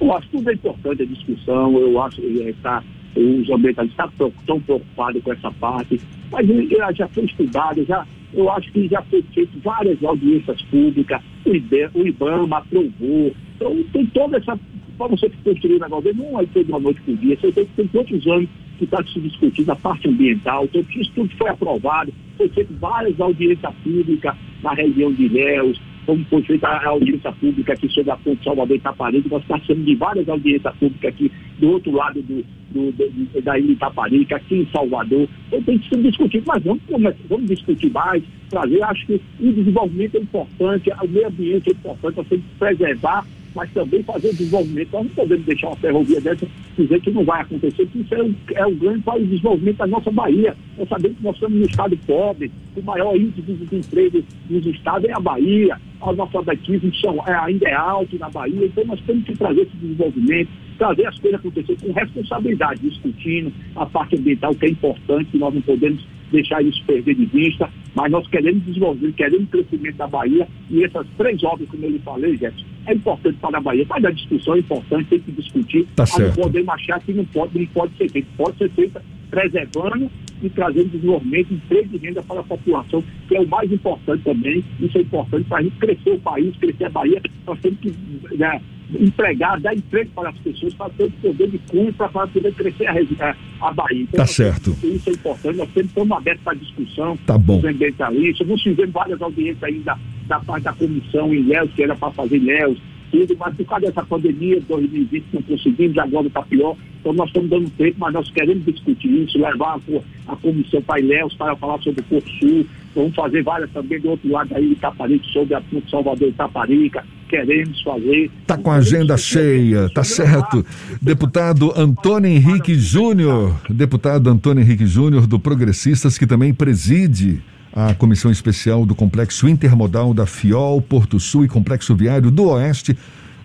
Eu 0.00 0.10
acho 0.16 0.26
que 0.30 0.38
tudo 0.38 0.50
é 0.50 0.54
importante 0.54 1.02
a 1.02 1.06
discussão, 1.06 1.78
eu 1.78 2.02
acho 2.02 2.16
que 2.16 2.26
está 2.26 2.82
os 3.14 3.48
ambientalistas 3.48 4.10
estão 4.40 4.60
preocupados 4.60 5.22
com 5.22 5.32
essa 5.32 5.50
parte, 5.52 6.00
mas 6.32 6.48
já 6.96 7.06
foi 7.08 7.24
estudado, 7.26 7.84
já, 7.84 8.04
eu 8.32 8.50
acho 8.50 8.72
que 8.72 8.88
já 8.88 9.00
foi 9.02 9.22
feito 9.32 9.52
várias 9.62 10.02
audiências 10.02 10.60
públicas, 10.62 11.22
o 11.46 12.06
IBAMA 12.06 12.56
aprovou, 12.56 13.32
então 13.54 13.84
tem 13.92 14.06
toda 14.06 14.38
essa, 14.38 14.58
para 14.98 15.06
você 15.06 15.30
construir 15.44 15.76
um 15.76 15.80
negócio, 15.80 16.12
não 16.16 16.40
é 16.40 16.44
de 16.44 16.62
uma 16.68 16.80
noite 16.80 17.00
por 17.02 17.16
dia, 17.18 17.38
você 17.40 17.52
tem, 17.52 17.66
tem 17.76 17.86
quantos 17.86 18.26
anos 18.26 18.48
que 18.78 18.84
está 18.84 19.02
se 19.04 19.20
discutindo 19.20 19.70
a 19.70 19.76
parte 19.76 20.08
ambiental, 20.08 20.64
então 20.64 20.84
isso 20.96 21.10
tudo 21.14 21.34
foi 21.36 21.48
aprovado, 21.48 22.12
foi 22.36 22.48
feito 22.48 22.72
várias 22.80 23.20
audiências 23.20 23.74
públicas 23.82 24.34
na 24.62 24.72
região 24.74 25.12
de 25.12 25.24
Ilhéus, 25.24 25.80
como 26.06 26.24
foi 26.26 26.42
feita 26.42 26.68
a 26.68 26.88
audiência 26.88 27.32
pública 27.32 27.72
aqui 27.72 27.88
sobre 27.88 28.10
a 28.10 28.16
ponte 28.16 28.44
Salvador 28.44 28.76
Itaparica, 28.76 29.28
nós 29.30 29.44
participamos 29.44 29.86
de 29.86 29.94
várias 29.94 30.28
audiências 30.28 30.74
públicas 30.76 31.08
aqui 31.08 31.32
do 31.58 31.70
outro 31.70 31.92
lado 31.92 32.20
do, 32.22 32.44
do, 32.70 32.92
do, 32.92 33.42
da 33.42 33.58
ilha 33.58 33.72
Itaparica, 33.72 34.36
aqui 34.36 34.56
em 34.56 34.66
Salvador. 34.70 35.28
Então 35.48 35.62
tem 35.62 35.78
que 35.78 35.88
ser 35.88 36.02
discutido, 36.02 36.44
mas 36.46 36.62
vamos, 36.62 36.82
vamos 37.28 37.48
discutir 37.48 37.90
mais, 37.90 38.22
trazer. 38.50 38.82
Acho 38.82 39.06
que 39.06 39.20
o 39.40 39.52
desenvolvimento 39.52 40.16
é 40.16 40.20
importante, 40.20 40.90
o 40.90 41.08
meio 41.08 41.28
ambiente 41.28 41.68
é 41.68 41.72
importante, 41.72 42.16
nós 42.16 42.28
temos 42.28 42.44
que 42.44 42.58
preservar 42.58 43.26
mas 43.54 43.70
também 43.72 44.02
fazer 44.02 44.32
desenvolvimento. 44.32 44.92
Nós 44.92 45.04
não 45.04 45.14
podemos 45.14 45.44
deixar 45.46 45.68
uma 45.68 45.76
ferrovia 45.76 46.20
dessa 46.20 46.46
dizer 46.76 47.00
que 47.00 47.10
não 47.10 47.24
vai 47.24 47.40
acontecer, 47.40 47.86
porque 47.86 47.98
isso 48.00 48.14
é 48.14 48.22
um, 48.22 48.34
é 48.54 48.66
um 48.66 48.74
grande 48.74 49.02
para 49.02 49.16
o 49.16 49.24
desenvolvimento 49.24 49.76
da 49.76 49.86
nossa 49.86 50.10
Bahia. 50.10 50.56
Nós 50.76 50.88
sabemos 50.88 51.18
que 51.18 51.24
nós 51.24 51.34
estamos 51.34 51.58
num 51.58 51.66
estado 51.66 51.96
pobre, 52.06 52.50
o 52.76 52.82
maior 52.82 53.16
índice 53.16 53.42
de 53.42 53.54
desemprego 53.54 54.24
nos 54.50 54.66
estados 54.66 55.08
é 55.08 55.12
a 55.12 55.20
Bahia, 55.20 55.78
o 56.00 56.12
nosso 56.12 56.36
analfabetismo 56.36 56.90
é, 57.26 57.34
ainda 57.34 57.68
é 57.68 57.74
alto 57.74 58.18
na 58.18 58.28
Bahia, 58.28 58.66
então 58.66 58.84
nós 58.84 59.00
temos 59.02 59.24
que 59.24 59.36
trazer 59.36 59.62
esse 59.62 59.76
desenvolvimento, 59.76 60.50
trazer 60.76 61.06
as 61.06 61.18
coisas 61.18 61.40
acontecer 61.40 61.76
com 61.80 61.92
responsabilidade, 61.92 62.80
discutindo 62.80 63.52
a 63.76 63.86
parte 63.86 64.16
ambiental, 64.16 64.54
que 64.54 64.66
é 64.66 64.70
importante, 64.70 65.30
que 65.30 65.38
nós 65.38 65.54
não 65.54 65.62
podemos 65.62 66.04
deixar 66.30 66.62
isso 66.62 66.82
perder 66.84 67.14
de 67.14 67.26
vista, 67.26 67.70
mas 67.94 68.10
nós 68.10 68.26
queremos 68.28 68.64
desenvolver, 68.64 69.12
queremos 69.12 69.48
crescimento 69.50 69.96
da 69.96 70.06
Bahia 70.06 70.48
e 70.68 70.82
essas 70.82 71.06
três 71.16 71.42
obras, 71.44 71.68
como 71.68 71.84
eu 71.84 71.90
lhe 71.90 71.98
falei, 72.00 72.32
Jefferson, 72.32 72.73
é 72.86 72.94
importante 72.94 73.38
para 73.40 73.58
a 73.58 73.60
Bahia, 73.60 73.86
mas 73.88 74.04
a 74.04 74.10
discussão 74.10 74.54
é 74.54 74.58
importante, 74.58 75.08
tem 75.08 75.20
que 75.20 75.32
discutir, 75.32 75.86
tá 75.96 76.06
certo. 76.06 76.36
não 76.36 76.44
podemos 76.44 76.68
achar 76.74 77.00
que 77.00 77.12
não 77.12 77.24
pode, 77.24 77.58
não 77.58 77.66
pode 77.66 77.96
ser 77.96 78.10
feito, 78.10 78.28
pode 78.36 78.58
ser 78.58 78.70
feita 78.70 79.02
preservando 79.30 80.10
e 80.42 80.50
trazendo 80.50 80.90
desenvolvimento, 80.90 81.54
emprego 81.54 81.88
e 81.94 81.98
renda 81.98 82.22
para 82.22 82.40
a 82.40 82.44
população, 82.44 83.02
que 83.26 83.36
é 83.36 83.40
o 83.40 83.48
mais 83.48 83.70
importante 83.72 84.22
também. 84.22 84.64
Isso 84.78 84.98
é 84.98 85.00
importante 85.00 85.44
para 85.48 85.58
a 85.58 85.62
gente 85.62 85.76
crescer 85.76 86.10
o 86.10 86.18
país, 86.20 86.56
crescer 86.56 86.84
a 86.84 86.90
Bahia. 86.90 87.20
Nós 87.46 87.58
temos 87.60 87.80
que 87.80 87.92
né, 88.36 88.60
empregar, 89.00 89.58
dar 89.60 89.74
emprego 89.74 90.10
para 90.14 90.28
as 90.28 90.38
pessoas, 90.38 90.74
para 90.74 90.90
ter 90.90 91.04
o 91.04 91.10
poder 91.10 91.50
de 91.50 91.58
compra, 91.58 92.08
para 92.08 92.26
poder 92.28 92.54
crescer 92.54 92.86
a, 92.86 93.36
a 93.60 93.72
Bahia. 93.72 94.02
Então, 94.02 94.18
tá 94.18 94.26
certo. 94.26 94.76
Isso 94.84 95.10
é 95.10 95.12
importante. 95.12 95.56
Nós 95.56 95.70
temos 95.70 95.88
estamos 95.88 96.16
abertos 96.16 96.44
para 96.44 96.54
discussão. 96.54 97.16
Tá 97.26 97.38
bom. 97.38 97.58
Os 97.58 97.64
ambientalistas. 97.64 98.46
Nós 98.46 98.62
fizemos 98.62 98.92
várias 98.92 99.20
audiências 99.20 99.62
ainda 99.64 99.98
da 100.26 100.40
parte 100.40 100.64
da 100.64 100.72
comissão 100.72 101.34
em 101.34 101.42
Léus, 101.44 101.70
que 101.74 101.82
era 101.82 101.94
para 101.94 102.10
fazer 102.12 102.38
Léus 102.38 102.78
tudo, 103.14 103.36
mas 103.38 103.54
por 103.54 103.66
causa 103.66 103.86
dessa 103.86 104.04
pandemia 104.04 104.60
de 104.60 104.66
2020 104.66 105.24
não 105.32 105.42
conseguimos, 105.42 105.98
agora 105.98 106.26
está 106.26 106.42
pior. 106.42 106.76
Então 107.00 107.12
nós 107.12 107.28
estamos 107.28 107.48
dando 107.48 107.70
tempo, 107.70 107.96
mas 107.98 108.12
nós 108.12 108.30
queremos 108.30 108.64
discutir 108.64 109.08
isso, 109.08 109.38
levar 109.38 109.78
a, 109.78 110.32
a 110.32 110.36
comissão 110.36 110.82
para 110.82 111.00
Ilhéus 111.00 111.34
para 111.34 111.54
falar 111.54 111.78
sobre 111.80 112.00
o 112.00 112.04
Porto 112.04 112.28
Sul. 112.40 112.66
Vamos 112.94 113.14
fazer 113.14 113.42
várias 113.42 113.70
também 113.70 114.00
do 114.00 114.10
outro 114.10 114.30
lado 114.30 114.54
aí 114.54 114.72
Itaparica, 114.72 115.24
sobre 115.32 115.54
a 115.54 115.62
Salvador 115.88 116.28
Itaparica. 116.28 117.04
Queremos 117.28 117.80
fazer. 117.82 118.30
Está 118.40 118.56
com 118.56 118.70
a 118.70 118.76
agenda 118.76 119.16
cheia, 119.16 119.88
tá 119.90 120.02
certo. 120.02 120.64
Deputado 121.00 121.72
Antônio 121.76 122.30
Henrique 122.30 122.74
Júnior, 122.74 123.60
deputado 123.68 124.28
Antônio 124.28 124.62
Henrique 124.62 124.86
Júnior 124.86 125.26
do 125.26 125.38
Progressistas, 125.38 126.18
que 126.18 126.26
também 126.26 126.52
preside 126.52 127.42
a 127.74 127.92
comissão 127.92 128.30
especial 128.30 128.86
do 128.86 128.94
Complexo 128.94 129.48
Intermodal 129.48 130.14
da 130.14 130.26
FIOL, 130.26 130.80
Porto 130.80 131.18
Sul 131.18 131.44
e 131.44 131.48
Complexo 131.48 131.94
Viário 131.96 132.30
do 132.30 132.50
Oeste. 132.50 132.96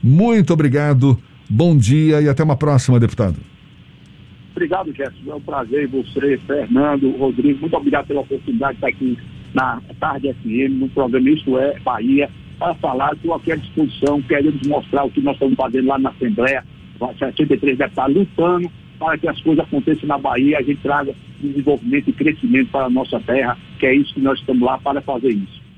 Muito 0.03 0.53
obrigado, 0.53 1.17
bom 1.49 1.75
dia 1.75 2.21
e 2.21 2.29
até 2.29 2.43
uma 2.43 2.55
próxima, 2.55 2.99
deputado. 2.99 3.37
Obrigado, 4.51 4.93
Jefferson. 4.93 5.31
É 5.31 5.35
um 5.35 5.41
prazer 5.41 5.87
você, 5.87 6.37
Fernando, 6.45 7.09
Rodrigo. 7.17 7.61
Muito 7.61 7.75
obrigado 7.75 8.07
pela 8.07 8.21
oportunidade 8.21 8.73
de 8.73 8.77
estar 8.77 8.87
aqui 8.87 9.17
na 9.53 9.81
Tarde 9.99 10.31
FM, 10.33 10.79
no 10.79 10.89
programa 10.89 11.29
Isto 11.29 11.57
é 11.57 11.79
Bahia, 11.79 12.29
para 12.59 12.75
falar. 12.75 13.13
Estou 13.13 13.33
aqui 13.33 13.51
à 13.51 13.55
disposição, 13.55 14.21
queremos 14.21 14.61
mostrar 14.67 15.05
o 15.05 15.09
que 15.09 15.21
nós 15.21 15.33
estamos 15.33 15.55
fazendo 15.55 15.87
lá 15.87 15.97
na 15.97 16.09
Assembleia. 16.09 16.63
63 17.17 17.77
deputados 17.77 18.15
lutando 18.15 18.69
para 18.99 19.17
que 19.17 19.27
as 19.27 19.41
coisas 19.41 19.63
aconteçam 19.63 20.07
na 20.07 20.17
Bahia, 20.17 20.59
a 20.59 20.61
gente 20.61 20.81
traga 20.81 21.15
desenvolvimento 21.41 22.10
e 22.10 22.13
crescimento 22.13 22.71
para 22.71 22.86
a 22.86 22.89
nossa 22.89 23.19
terra, 23.19 23.58
que 23.80 23.86
é 23.86 23.93
isso 23.93 24.13
que 24.13 24.21
nós 24.21 24.39
estamos 24.39 24.62
lá 24.62 24.78
para 24.78 25.02
fazer 25.02 25.30
isso. 25.30 25.68